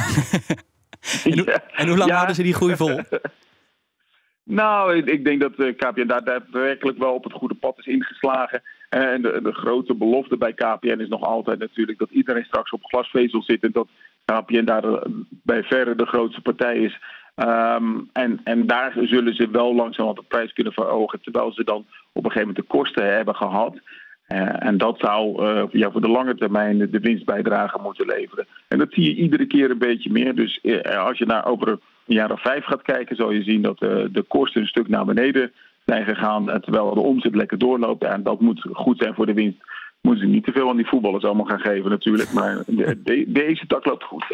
en, 1.24 1.38
hoe, 1.38 1.62
en, 1.76 1.88
hoe 1.88 1.98
lang 1.98 2.10
ja. 2.10 2.16
houden 2.16 2.36
ze 2.36 2.44
die 2.44 2.54
groei 2.54 2.76
vol? 2.76 3.00
nou, 4.62 4.96
ik, 4.96 5.06
ik, 5.06 5.26
denk 5.26 5.42
dat 5.42 5.60
uh, 5.60 5.76
KPN 5.76 6.08
daar 6.08 6.24
daadwerkelijk 6.24 6.98
wel 6.98 7.14
op 7.14 7.24
het 7.24 7.34
goede 7.34 7.56
pad 7.56 7.78
is 7.78 7.86
ingeslagen. 7.86 8.62
En 8.90 9.22
de, 9.22 9.40
de 9.44 9.54
grote 9.54 9.94
belofte 9.94 10.38
bij 10.38 10.54
KPN 10.54 11.00
is 11.00 11.10
nog 11.10 11.22
altijd 11.22 11.60
natuurlijk 11.60 11.98
dat 11.98 12.10
iedereen 12.12 12.46
straks 12.46 12.72
op 12.72 12.84
glasvezel 12.84 13.42
zit. 13.44 13.64
En 13.64 13.72
dat 13.72 13.88
KPN 14.26 14.64
daar 14.64 14.84
bij 15.30 15.64
verre 15.64 15.96
de 15.96 16.06
grootste 16.06 16.42
partij 16.42 16.78
is. 16.78 17.00
Um, 17.36 18.10
en, 18.14 18.40
en 18.44 18.68
daar 18.68 18.94
zullen 19.02 19.36
ze 19.36 19.50
wel 19.52 19.76
langzaam 19.76 20.16
de 20.16 20.24
prijs 20.28 20.54
kunnen 20.54 20.74
verhogen, 20.74 21.22
terwijl 21.22 21.52
ze 21.54 21.64
dan 21.64 21.86
op 22.12 22.26
een 22.26 22.32
gegeven 22.32 22.48
moment 22.48 22.58
de 22.58 22.78
kosten 22.78 23.14
hebben 23.16 23.36
gehad. 23.36 23.80
Uh, 24.28 24.64
en 24.66 24.78
dat 24.78 25.00
zou 25.00 25.44
uh, 25.44 25.64
ja, 25.72 25.92
voor 25.92 26.02
de 26.02 26.10
lange 26.10 26.36
termijn 26.36 26.78
de 26.78 27.00
winstbijdrage 27.00 27.80
moeten 27.82 28.06
leveren. 28.06 28.48
En 28.68 28.78
dat 28.78 28.94
zie 28.94 29.04
je 29.04 29.16
iedere 29.16 29.46
keer 29.46 29.72
een 29.72 29.78
beetje 29.78 30.12
meer. 30.12 30.36
Dus 30.36 30.62
als 30.98 31.18
je 31.18 31.26
naar 31.26 31.46
over 31.46 31.68
een 31.68 31.80
jaar 32.06 32.32
of 32.32 32.42
vijf 32.42 32.66
gaat 32.66 32.82
kijken, 32.82 33.16
zal 33.16 33.32
je 33.32 33.44
zien 33.44 33.62
dat 33.62 33.80
de 33.80 34.26
kosten 34.28 34.62
een 34.62 34.68
stuk 34.68 34.88
naar 34.88 35.06
beneden 35.06 35.52
zijn 35.86 36.06
gegaan. 36.06 36.46
terwijl 36.46 36.94
de 36.94 37.00
omzet 37.00 37.36
lekker 37.36 37.58
doorloopt. 37.58 38.04
En 38.04 38.24
dat 38.24 38.40
moet 38.42 38.68
goed 38.72 38.98
zijn 38.98 39.14
voor 39.14 39.26
de 39.26 39.34
winst. 39.34 39.58
Moeten 40.06 40.24
ze 40.24 40.34
niet 40.34 40.44
te 40.44 40.52
veel 40.52 40.70
aan 40.70 40.76
die 40.76 40.88
voetballers 40.88 41.24
allemaal 41.24 41.46
gaan 41.46 41.60
geven 41.60 41.90
natuurlijk. 41.90 42.34
Maar 42.34 42.64
de, 42.68 43.02
de, 43.04 43.24
deze 43.28 43.68
tak 43.68 43.86
loopt 43.86 44.04
goed. 44.04 44.26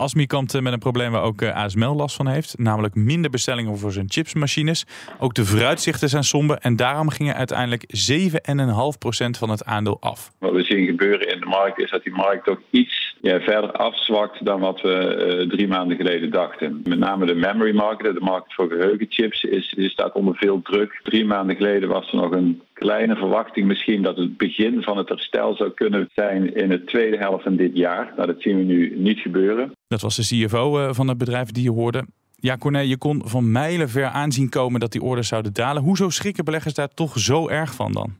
Asmi 0.00 0.26
komt 0.26 0.60
met 0.60 0.72
een 0.72 0.78
probleem 0.78 1.12
waar 1.12 1.22
ook 1.22 1.42
ASML 1.42 1.94
last 1.94 2.16
van 2.16 2.28
heeft. 2.28 2.58
Namelijk 2.58 2.94
minder 2.94 3.30
bestellingen 3.30 3.78
voor 3.78 3.92
zijn 3.92 4.10
chipsmachines. 4.10 4.86
Ook 5.18 5.34
de 5.34 5.44
vooruitzichten 5.44 6.08
zijn 6.08 6.24
somber. 6.24 6.56
En 6.56 6.76
daarom 6.76 7.08
gingen 7.08 7.34
uiteindelijk 7.34 7.84
7,5% 8.10 9.30
van 9.38 9.50
het 9.50 9.64
aandeel 9.64 9.96
af. 10.00 10.30
Wat 10.38 10.52
we 10.52 10.64
zien 10.64 10.86
gebeuren 10.86 11.32
in 11.32 11.40
de 11.40 11.46
markt 11.46 11.78
is 11.78 11.90
dat 11.90 12.02
die 12.02 12.12
markt 12.12 12.44
toch 12.44 12.60
iets 12.70 12.99
ja, 13.20 13.40
verder 13.40 13.72
afzwakt 13.72 14.44
dan 14.44 14.60
wat 14.60 14.80
we 14.80 15.38
uh, 15.40 15.48
drie 15.48 15.68
maanden 15.68 15.96
geleden 15.96 16.30
dachten. 16.30 16.80
Met 16.84 16.98
name 16.98 17.26
de 17.26 17.34
memory 17.34 17.74
market, 17.74 18.14
de 18.14 18.20
markt 18.20 18.54
voor 18.54 18.68
geheugenchips, 18.68 19.44
is, 19.44 19.72
is 19.76 19.92
staat 19.92 20.14
onder 20.14 20.36
veel 20.36 20.62
druk. 20.62 21.00
Drie 21.02 21.24
maanden 21.24 21.56
geleden 21.56 21.88
was 21.88 22.10
er 22.10 22.16
nog 22.16 22.30
een 22.30 22.62
kleine 22.72 23.16
verwachting 23.16 23.66
misschien 23.66 24.02
dat 24.02 24.16
het 24.16 24.36
begin 24.36 24.82
van 24.82 24.96
het 24.96 25.08
herstel 25.08 25.54
zou 25.54 25.70
kunnen 25.70 26.08
zijn 26.14 26.54
in 26.54 26.68
de 26.68 26.84
tweede 26.84 27.16
helft 27.16 27.42
van 27.42 27.56
dit 27.56 27.76
jaar. 27.76 28.12
Nou, 28.16 28.26
dat 28.26 28.42
zien 28.42 28.56
we 28.56 28.62
nu 28.62 28.94
niet 28.96 29.18
gebeuren. 29.18 29.72
Dat 29.88 30.00
was 30.00 30.16
de 30.16 30.46
CFO 30.46 30.92
van 30.92 31.08
het 31.08 31.18
bedrijf 31.18 31.50
die 31.50 31.62
je 31.62 31.70
hoorde. 31.70 32.04
Ja, 32.36 32.56
Corné, 32.56 32.78
je 32.78 32.96
kon 32.96 33.22
van 33.24 33.52
mijlen 33.52 33.88
ver 33.88 34.06
aanzien 34.06 34.48
komen 34.48 34.80
dat 34.80 34.92
die 34.92 35.02
orders 35.02 35.28
zouden 35.28 35.52
dalen. 35.52 35.82
Hoezo 35.82 36.08
schrikken 36.08 36.44
beleggers 36.44 36.74
daar 36.74 36.94
toch 36.94 37.18
zo 37.18 37.48
erg 37.48 37.74
van 37.74 37.92
dan? 37.92 38.14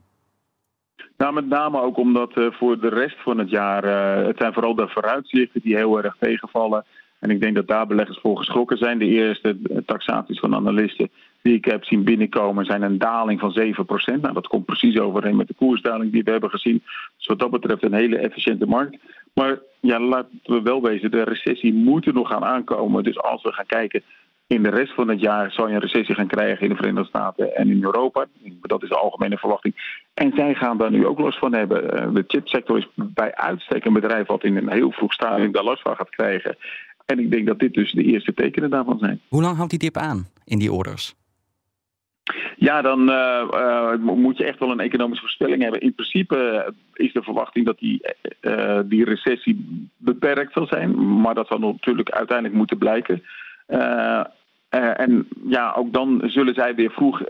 Nou, 1.21 1.33
met 1.33 1.47
name 1.47 1.81
ook 1.81 1.97
omdat 1.97 2.37
uh, 2.37 2.51
voor 2.51 2.79
de 2.79 2.89
rest 2.89 3.21
van 3.21 3.37
het 3.37 3.49
jaar, 3.49 3.85
uh, 3.85 4.27
het 4.27 4.37
zijn 4.37 4.53
vooral 4.53 4.75
de 4.75 4.87
vooruitzichten 4.87 5.61
die 5.61 5.75
heel 5.75 6.03
erg 6.03 6.15
tegenvallen. 6.19 6.85
En 7.19 7.29
ik 7.29 7.41
denk 7.41 7.55
dat 7.55 7.67
daar 7.67 7.87
beleggers 7.87 8.19
voor 8.19 8.37
geschrokken 8.37 8.77
zijn. 8.77 8.97
De 8.97 9.05
eerste 9.05 9.57
taxaties 9.85 10.39
van 10.39 10.55
analisten 10.55 11.09
die 11.41 11.55
ik 11.55 11.65
heb 11.65 11.83
zien 11.83 12.03
binnenkomen 12.03 12.65
zijn 12.65 12.81
een 12.81 12.97
daling 12.97 13.39
van 13.39 13.59
7%. 13.59 14.21
Nou, 14.21 14.33
dat 14.33 14.47
komt 14.47 14.65
precies 14.65 14.99
overeen 14.99 15.35
met 15.35 15.47
de 15.47 15.53
koersdaling 15.53 16.11
die 16.11 16.23
we 16.23 16.31
hebben 16.31 16.49
gezien. 16.49 16.83
Dus 17.17 17.27
wat 17.27 17.39
dat 17.39 17.51
betreft 17.51 17.83
een 17.83 17.93
hele 17.93 18.17
efficiënte 18.17 18.65
markt. 18.65 18.97
Maar 19.33 19.59
ja, 19.79 19.99
laten 19.99 20.39
we 20.43 20.61
wel 20.61 20.81
wezen, 20.81 21.11
de 21.11 21.23
recessie 21.23 21.73
moet 21.73 22.05
er 22.05 22.13
nog 22.13 22.27
gaan 22.27 22.45
aankomen. 22.45 23.03
Dus 23.03 23.19
als 23.19 23.43
we 23.43 23.53
gaan 23.53 23.65
kijken 23.65 24.03
in 24.47 24.63
de 24.63 24.69
rest 24.69 24.93
van 24.93 25.07
het 25.07 25.19
jaar 25.19 25.51
zal 25.51 25.67
je 25.67 25.73
een 25.73 25.79
recessie 25.81 26.15
gaan 26.15 26.27
krijgen 26.27 26.63
in 26.63 26.69
de 26.69 26.75
Verenigde 26.75 27.07
Staten 27.07 27.55
en 27.55 27.69
in 27.69 27.83
Europa. 27.83 28.25
Dat 28.61 28.83
is 28.83 28.89
de 28.89 28.97
algemene 28.97 29.37
verwachting. 29.37 30.00
En 30.13 30.31
zij 30.35 30.53
gaan 30.53 30.77
daar 30.77 30.91
nu 30.91 31.05
ook 31.05 31.19
last 31.19 31.37
van 31.37 31.53
hebben. 31.53 32.13
De 32.13 32.23
chipsector 32.27 32.77
is 32.77 32.87
bij 32.95 33.35
uitstek 33.35 33.85
een 33.85 33.93
bedrijf 33.93 34.27
wat 34.27 34.43
in 34.43 34.57
een 34.57 34.71
heel 34.71 34.91
vroeg 34.91 35.13
stadium 35.13 35.51
daar 35.51 35.63
last 35.63 35.81
van 35.81 35.95
gaat 35.95 36.09
krijgen. 36.09 36.57
En 37.05 37.19
ik 37.19 37.31
denk 37.31 37.47
dat 37.47 37.59
dit 37.59 37.73
dus 37.73 37.91
de 37.91 38.03
eerste 38.03 38.33
tekenen 38.33 38.69
daarvan 38.69 38.99
zijn. 38.99 39.21
Hoe 39.27 39.41
lang 39.41 39.55
houdt 39.55 39.69
die 39.69 39.79
dip 39.79 39.97
aan 39.97 40.27
in 40.45 40.59
die 40.59 40.71
orders? 40.71 41.15
Ja, 42.55 42.81
dan 42.81 43.09
uh, 43.09 43.47
uh, 43.53 43.95
moet 43.95 44.37
je 44.37 44.45
echt 44.45 44.59
wel 44.59 44.71
een 44.71 44.79
economische 44.79 45.23
voorspelling 45.23 45.61
hebben. 45.61 45.81
In 45.81 45.93
principe 45.93 46.73
is 46.93 47.13
de 47.13 47.23
verwachting 47.23 47.65
dat 47.65 47.79
die, 47.79 48.01
die 48.85 49.05
recessie 49.05 49.89
beperkt 49.97 50.53
zal 50.53 50.67
zijn. 50.67 51.21
Maar 51.21 51.35
dat 51.35 51.47
zal 51.47 51.59
natuurlijk 51.59 52.09
uiteindelijk 52.09 52.57
moeten 52.57 52.77
blijken. 52.77 53.23
En 54.71 55.27
ja, 55.47 55.73
ook 55.77 55.93
dan 55.93 56.21
zullen 56.25 56.53
zij 56.53 56.75
weer 56.75 56.91
vroeg 56.91 57.21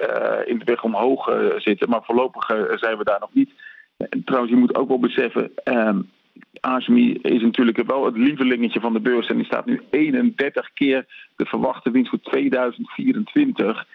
in 0.45 0.57
de 0.57 0.65
weg 0.65 0.83
omhoog 0.83 1.29
zitten. 1.57 1.89
Maar 1.89 2.03
voorlopig 2.03 2.45
zijn 2.75 2.97
we 2.97 3.03
daar 3.03 3.19
nog 3.19 3.33
niet. 3.33 3.49
trouwens, 4.25 4.53
je 4.53 4.59
moet 4.59 4.75
ook 4.75 4.87
wel 4.87 4.99
beseffen. 4.99 5.51
ASMI 6.59 7.13
is 7.21 7.41
natuurlijk 7.41 7.87
wel 7.87 8.05
het 8.05 8.17
lievelingetje 8.17 8.79
van 8.79 8.93
de 8.93 8.99
beurs. 8.99 9.27
En 9.27 9.35
die 9.35 9.45
staat 9.45 9.65
nu 9.65 9.81
31 9.89 10.73
keer 10.73 11.05
de 11.35 11.45
verwachte 11.45 11.91
winst 11.91 12.09
voor 12.09 12.21
2024 12.21 13.85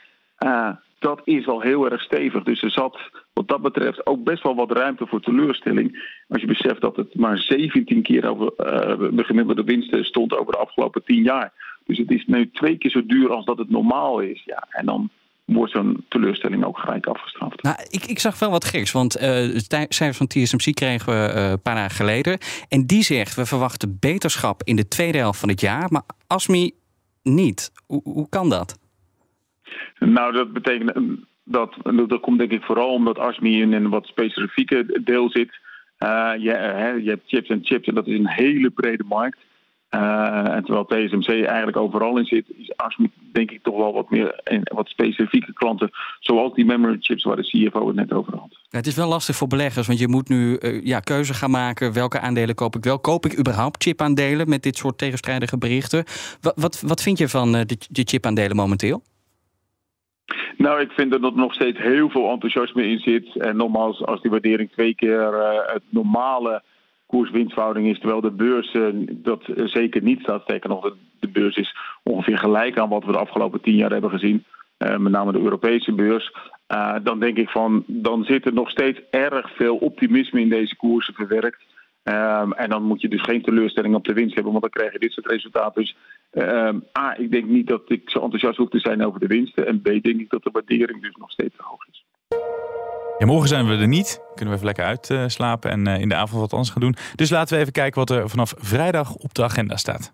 dat 0.98 1.20
is 1.24 1.46
al 1.46 1.60
heel 1.60 1.90
erg 1.90 2.02
stevig. 2.02 2.42
Dus 2.42 2.62
er 2.62 2.70
zat 2.70 2.98
wat 3.32 3.48
dat 3.48 3.62
betreft 3.62 4.06
ook 4.06 4.24
best 4.24 4.42
wel 4.42 4.54
wat 4.54 4.72
ruimte 4.72 5.06
voor 5.06 5.20
teleurstelling. 5.20 6.14
Als 6.28 6.40
je 6.40 6.46
beseft 6.46 6.80
dat 6.80 6.96
het 6.96 7.14
maar 7.14 7.38
17 7.38 8.02
keer 8.02 8.28
over 8.28 8.52
de 9.16 9.24
gemiddelde 9.24 9.64
winsten 9.64 10.04
stond 10.04 10.38
over 10.38 10.52
de 10.52 10.58
afgelopen 10.58 11.04
10 11.04 11.22
jaar. 11.22 11.52
Dus 11.86 11.98
het 11.98 12.10
is 12.10 12.24
nu 12.26 12.50
twee 12.50 12.78
keer 12.78 12.90
zo 12.90 13.06
duur 13.06 13.30
als 13.30 13.44
dat 13.44 13.58
het 13.58 13.70
normaal 13.70 14.20
is. 14.20 14.42
Ja, 14.44 14.66
en 14.70 14.86
dan 14.86 15.10
wordt 15.44 15.72
zo'n 15.72 16.04
teleurstelling 16.08 16.64
ook 16.64 16.78
gelijk 16.78 17.06
afgestraft. 17.06 17.62
Nou, 17.62 17.76
ik, 17.90 18.04
ik 18.04 18.18
zag 18.18 18.38
wel 18.38 18.50
wat 18.50 18.64
geks, 18.64 18.92
want 18.92 19.16
uh, 19.16 19.22
cijfers 19.88 20.16
van 20.16 20.26
TSMC 20.26 20.74
kregen 20.74 21.12
we 21.12 21.34
uh, 21.34 21.50
een 21.50 21.62
paar 21.62 21.74
dagen 21.74 21.96
geleden. 21.96 22.38
En 22.68 22.86
die 22.86 23.02
zegt, 23.02 23.34
we 23.34 23.46
verwachten 23.46 23.96
beterschap 24.00 24.62
in 24.62 24.76
de 24.76 24.88
tweede 24.88 25.18
helft 25.18 25.40
van 25.40 25.48
het 25.48 25.60
jaar, 25.60 25.86
maar 25.90 26.02
ASMI 26.26 26.72
niet. 27.22 27.72
Hoe, 27.86 28.00
hoe 28.04 28.28
kan 28.28 28.48
dat? 28.48 28.78
Nou, 29.98 30.32
dat 30.32 30.52
betekent 30.52 30.92
dat, 31.44 31.76
dat 32.06 32.20
komt 32.20 32.38
denk 32.38 32.50
ik 32.50 32.62
vooral 32.62 32.92
omdat 32.92 33.18
ASMI 33.18 33.60
in 33.60 33.72
een 33.72 33.88
wat 33.88 34.06
specifieke 34.06 35.00
deel 35.04 35.30
zit. 35.30 35.58
Uh, 35.98 36.32
je, 36.38 36.50
je, 37.02 37.08
hebt 37.10 37.28
chips 37.28 37.48
en 37.48 37.64
chips 37.64 37.88
en 37.88 37.94
dat 37.94 38.06
is 38.06 38.18
een 38.18 38.28
hele 38.28 38.70
brede 38.70 39.04
markt. 39.04 39.38
Uh, 39.90 40.54
en 40.54 40.64
terwijl 40.64 40.84
TSMC 40.84 41.28
eigenlijk 41.28 41.76
overal 41.76 42.18
in 42.18 42.24
zit, 42.24 42.44
is 42.56 42.76
ASMI 42.76 43.10
denk 43.32 43.50
ik 43.50 43.62
toch 43.62 43.76
wel 43.76 43.92
wat 43.92 44.10
meer 44.10 44.40
en 44.44 44.60
wat 44.74 44.88
specifieke 44.88 45.52
klanten, 45.52 45.90
zoals 46.20 46.54
die 46.54 46.64
memory 46.64 46.96
chips 47.00 47.24
waar 47.24 47.36
de 47.36 47.42
CFO 47.42 47.86
het 47.86 47.96
net 47.96 48.12
over 48.12 48.32
had. 48.32 48.48
Ja, 48.50 48.78
het 48.78 48.86
is 48.86 48.96
wel 48.96 49.08
lastig 49.08 49.36
voor 49.36 49.48
beleggers, 49.48 49.86
want 49.86 49.98
je 49.98 50.08
moet 50.08 50.28
nu 50.28 50.58
uh, 50.60 50.84
ja, 50.84 51.00
keuze 51.00 51.34
gaan 51.34 51.50
maken. 51.50 51.92
Welke 51.92 52.20
aandelen 52.20 52.54
koop 52.54 52.76
ik 52.76 52.84
wel? 52.84 52.98
Koop 52.98 53.26
ik 53.26 53.38
überhaupt 53.38 53.82
chipaandelen 53.82 54.48
met 54.48 54.62
dit 54.62 54.76
soort 54.76 54.98
tegenstrijdige 54.98 55.58
berichten? 55.58 56.04
Wat, 56.40 56.54
wat, 56.56 56.80
wat 56.80 57.02
vind 57.02 57.18
je 57.18 57.28
van 57.28 57.54
uh, 57.54 57.60
de, 57.66 57.76
de 57.90 58.02
chipaandelen 58.04 58.56
momenteel? 58.56 59.02
Nou, 60.56 60.80
ik 60.80 60.90
vind 60.90 61.10
dat 61.10 61.22
er 61.22 61.32
nog 61.34 61.54
steeds 61.54 61.78
heel 61.78 62.08
veel 62.10 62.30
enthousiasme 62.30 62.88
in 62.88 62.98
zit. 62.98 63.36
En 63.36 63.56
nogmaals, 63.56 64.04
als 64.04 64.22
die 64.22 64.30
waardering 64.30 64.70
twee 64.70 64.94
keer 64.94 65.32
het 65.66 65.82
normale 65.88 66.62
koerswinstverhouding 67.06 67.86
is, 67.86 67.98
terwijl 67.98 68.20
de 68.20 68.30
beurs 68.30 68.74
uh, 68.74 68.86
dat 69.10 69.42
zeker 69.64 70.02
niet 70.02 70.20
staat. 70.20 70.42
Sterker 70.42 70.68
nog, 70.68 70.94
de 71.20 71.28
beurs 71.28 71.56
is 71.56 71.76
ongeveer 72.02 72.38
gelijk 72.38 72.78
aan 72.78 72.88
wat 72.88 73.04
we 73.04 73.12
de 73.12 73.18
afgelopen 73.18 73.60
tien 73.60 73.76
jaar 73.76 73.90
hebben 73.92 74.10
gezien. 74.10 74.44
Uh, 74.78 74.96
met 74.96 75.12
name 75.12 75.32
de 75.32 75.38
Europese 75.38 75.92
beurs. 75.92 76.32
Dan 77.02 77.20
denk 77.20 77.36
ik 77.36 77.48
van, 77.48 77.84
dan 77.86 78.24
zit 78.24 78.46
er 78.46 78.52
nog 78.52 78.70
steeds 78.70 79.00
erg 79.10 79.56
veel 79.56 79.76
optimisme 79.76 80.40
in 80.40 80.48
deze 80.48 80.76
koersen 80.76 81.14
verwerkt. 81.14 81.64
En 82.02 82.68
dan 82.68 82.82
moet 82.82 83.00
je 83.00 83.08
dus 83.08 83.22
geen 83.22 83.42
teleurstelling 83.42 83.94
op 83.94 84.04
de 84.04 84.12
winst 84.12 84.34
hebben, 84.34 84.52
want 84.52 84.64
dan 84.64 84.72
krijg 84.72 84.92
je 84.92 84.98
dit 84.98 85.12
soort 85.12 85.30
resultaten. 85.30 85.82
Dus 85.82 85.96
A, 86.98 87.16
ik 87.18 87.30
denk 87.30 87.44
niet 87.44 87.66
dat 87.66 87.82
ik 87.86 88.10
zo 88.10 88.20
enthousiast 88.20 88.56
hoef 88.56 88.68
te 88.68 88.78
zijn 88.78 89.04
over 89.04 89.20
de 89.20 89.26
winsten. 89.26 89.66
En 89.66 89.80
B, 89.80 89.84
denk 89.84 90.20
ik 90.20 90.30
dat 90.30 90.42
de 90.42 90.50
waardering 90.52 91.02
dus 91.02 91.16
nog 91.16 91.30
steeds 91.30 91.56
te 91.56 91.62
hoog 91.62 91.86
is. 91.90 92.05
Morgen 93.18 93.48
zijn 93.48 93.66
we 93.66 93.76
er 93.76 93.88
niet. 93.88 94.20
Kunnen 94.34 94.54
we 94.54 94.60
even 94.60 94.74
lekker 94.74 94.84
uitslapen 94.84 95.70
en 95.70 95.86
in 95.86 96.08
de 96.08 96.14
avond 96.14 96.40
wat 96.40 96.52
anders 96.52 96.70
gaan 96.70 96.80
doen. 96.80 96.96
Dus 97.14 97.30
laten 97.30 97.54
we 97.54 97.60
even 97.60 97.72
kijken 97.72 97.98
wat 97.98 98.10
er 98.10 98.28
vanaf 98.28 98.54
vrijdag 98.58 99.14
op 99.14 99.34
de 99.34 99.44
agenda 99.44 99.76
staat. 99.76 100.12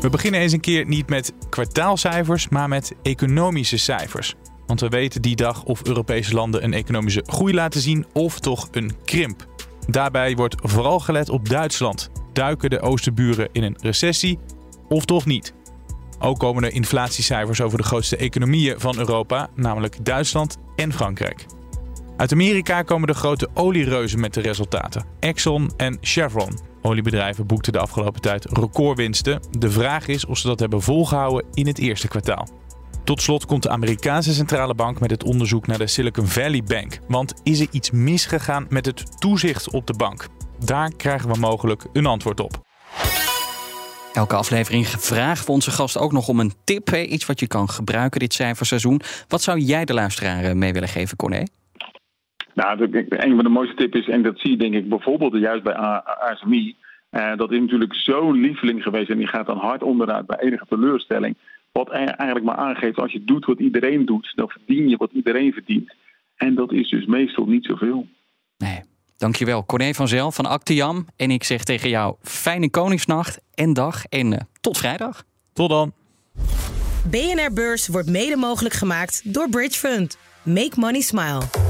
We 0.00 0.10
beginnen 0.10 0.40
eens 0.40 0.52
een 0.52 0.60
keer 0.60 0.86
niet 0.86 1.08
met 1.08 1.32
kwartaalcijfers, 1.48 2.48
maar 2.48 2.68
met 2.68 2.94
economische 3.02 3.76
cijfers. 3.76 4.34
Want 4.66 4.80
we 4.80 4.88
weten 4.88 5.22
die 5.22 5.36
dag 5.36 5.64
of 5.64 5.86
Europese 5.86 6.34
landen 6.34 6.64
een 6.64 6.72
economische 6.72 7.24
groei 7.26 7.54
laten 7.54 7.80
zien 7.80 8.06
of 8.12 8.40
toch 8.40 8.68
een 8.70 8.92
krimp. 9.04 9.46
Daarbij 9.86 10.34
wordt 10.34 10.56
vooral 10.62 10.98
gelet 10.98 11.28
op 11.28 11.48
Duitsland. 11.48 12.10
Duiken 12.32 12.70
de 12.70 12.80
oosterburen 12.80 13.48
in 13.52 13.62
een 13.62 13.78
recessie 13.80 14.38
of 14.88 15.04
toch 15.04 15.26
niet? 15.26 15.54
Ook 16.18 16.38
komen 16.38 16.64
er 16.64 16.72
inflatiecijfers 16.72 17.60
over 17.60 17.78
de 17.78 17.84
grootste 17.84 18.16
economieën 18.16 18.80
van 18.80 18.98
Europa, 18.98 19.48
namelijk 19.54 20.04
Duitsland 20.04 20.56
en 20.76 20.92
Frankrijk. 20.92 21.46
Uit 22.20 22.32
Amerika 22.32 22.82
komen 22.82 23.06
de 23.06 23.14
grote 23.14 23.48
oliereuzen 23.54 24.20
met 24.20 24.34
de 24.34 24.40
resultaten: 24.40 25.04
Exxon 25.20 25.72
en 25.76 25.98
Chevron. 26.00 26.58
Oliebedrijven 26.82 27.46
boekten 27.46 27.72
de 27.72 27.78
afgelopen 27.78 28.20
tijd 28.20 28.44
recordwinsten. 28.44 29.40
De 29.58 29.70
vraag 29.70 30.06
is 30.06 30.26
of 30.26 30.38
ze 30.38 30.46
dat 30.46 30.60
hebben 30.60 30.82
volgehouden 30.82 31.44
in 31.54 31.66
het 31.66 31.78
eerste 31.78 32.08
kwartaal. 32.08 32.48
Tot 33.04 33.22
slot 33.22 33.46
komt 33.46 33.62
de 33.62 33.68
Amerikaanse 33.68 34.34
centrale 34.34 34.74
bank 34.74 35.00
met 35.00 35.10
het 35.10 35.24
onderzoek 35.24 35.66
naar 35.66 35.78
de 35.78 35.86
Silicon 35.86 36.26
Valley 36.26 36.62
Bank. 36.62 36.98
Want 37.08 37.34
is 37.42 37.60
er 37.60 37.66
iets 37.70 37.90
misgegaan 37.90 38.66
met 38.68 38.86
het 38.86 39.20
toezicht 39.20 39.70
op 39.70 39.86
de 39.86 39.94
bank? 39.94 40.26
Daar 40.64 40.92
krijgen 40.96 41.32
we 41.32 41.38
mogelijk 41.38 41.84
een 41.92 42.06
antwoord 42.06 42.40
op. 42.40 42.60
Elke 44.12 44.36
aflevering 44.36 44.86
vragen 44.86 45.46
we 45.46 45.52
onze 45.52 45.70
gast 45.70 45.98
ook 45.98 46.12
nog 46.12 46.28
om 46.28 46.40
een 46.40 46.52
tip. 46.64 46.94
Iets 46.94 47.26
wat 47.26 47.40
je 47.40 47.46
kan 47.46 47.70
gebruiken 47.70 48.20
dit 48.20 48.34
cijferseizoen. 48.34 49.00
Wat 49.28 49.42
zou 49.42 49.58
jij 49.58 49.84
de 49.84 49.94
luisteraar 49.94 50.56
mee 50.56 50.72
willen 50.72 50.88
geven, 50.88 51.16
Corné? 51.16 51.42
Nou, 52.54 52.88
een 53.08 53.34
van 53.34 53.44
de 53.44 53.48
mooiste 53.48 53.74
tips 53.74 53.98
is, 53.98 54.08
en 54.08 54.22
dat 54.22 54.38
zie 54.38 54.50
je 54.50 54.56
denk 54.56 54.74
ik 54.74 54.88
bijvoorbeeld 54.88 55.36
juist 55.36 55.62
bij 55.62 55.74
ASMI. 55.74 56.76
Uh, 57.10 57.36
dat 57.36 57.52
is 57.52 57.60
natuurlijk 57.60 57.94
zo'n 57.94 58.40
lieveling 58.40 58.82
geweest 58.82 59.10
en 59.10 59.18
die 59.18 59.26
gaat 59.26 59.46
dan 59.46 59.58
hard 59.58 59.82
onderuit 59.82 60.26
bij 60.26 60.38
enige 60.38 60.66
teleurstelling. 60.68 61.36
Wat 61.72 61.90
eigenlijk 61.90 62.44
maar 62.44 62.56
aangeeft, 62.56 62.98
als 62.98 63.12
je 63.12 63.24
doet 63.24 63.44
wat 63.44 63.58
iedereen 63.58 64.06
doet, 64.06 64.32
dan 64.34 64.48
verdien 64.48 64.88
je 64.88 64.96
wat 64.96 65.10
iedereen 65.12 65.52
verdient. 65.52 65.94
En 66.36 66.54
dat 66.54 66.72
is 66.72 66.88
dus 66.88 67.06
meestal 67.06 67.46
niet 67.46 67.64
zoveel. 67.64 68.06
Nee. 68.56 68.80
Dankjewel, 69.16 69.64
Corné 69.64 69.92
van 69.92 70.08
Zel 70.08 70.32
van 70.32 70.46
Actiam. 70.46 71.06
En 71.16 71.30
ik 71.30 71.44
zeg 71.44 71.64
tegen 71.64 71.88
jou, 71.88 72.16
fijne 72.22 72.70
Koningsnacht 72.70 73.40
en 73.54 73.72
dag 73.72 74.04
en 74.04 74.32
uh, 74.32 74.38
tot 74.60 74.78
vrijdag. 74.78 75.24
Tot 75.52 75.68
dan. 75.70 75.92
BNR 77.10 77.52
Beurs 77.54 77.88
wordt 77.88 78.08
mede 78.08 78.36
mogelijk 78.36 78.74
gemaakt 78.74 79.34
door 79.34 79.48
Bridge 79.48 79.78
Fund. 79.78 80.18
Make 80.42 80.72
money 80.76 81.00
smile. 81.00 81.69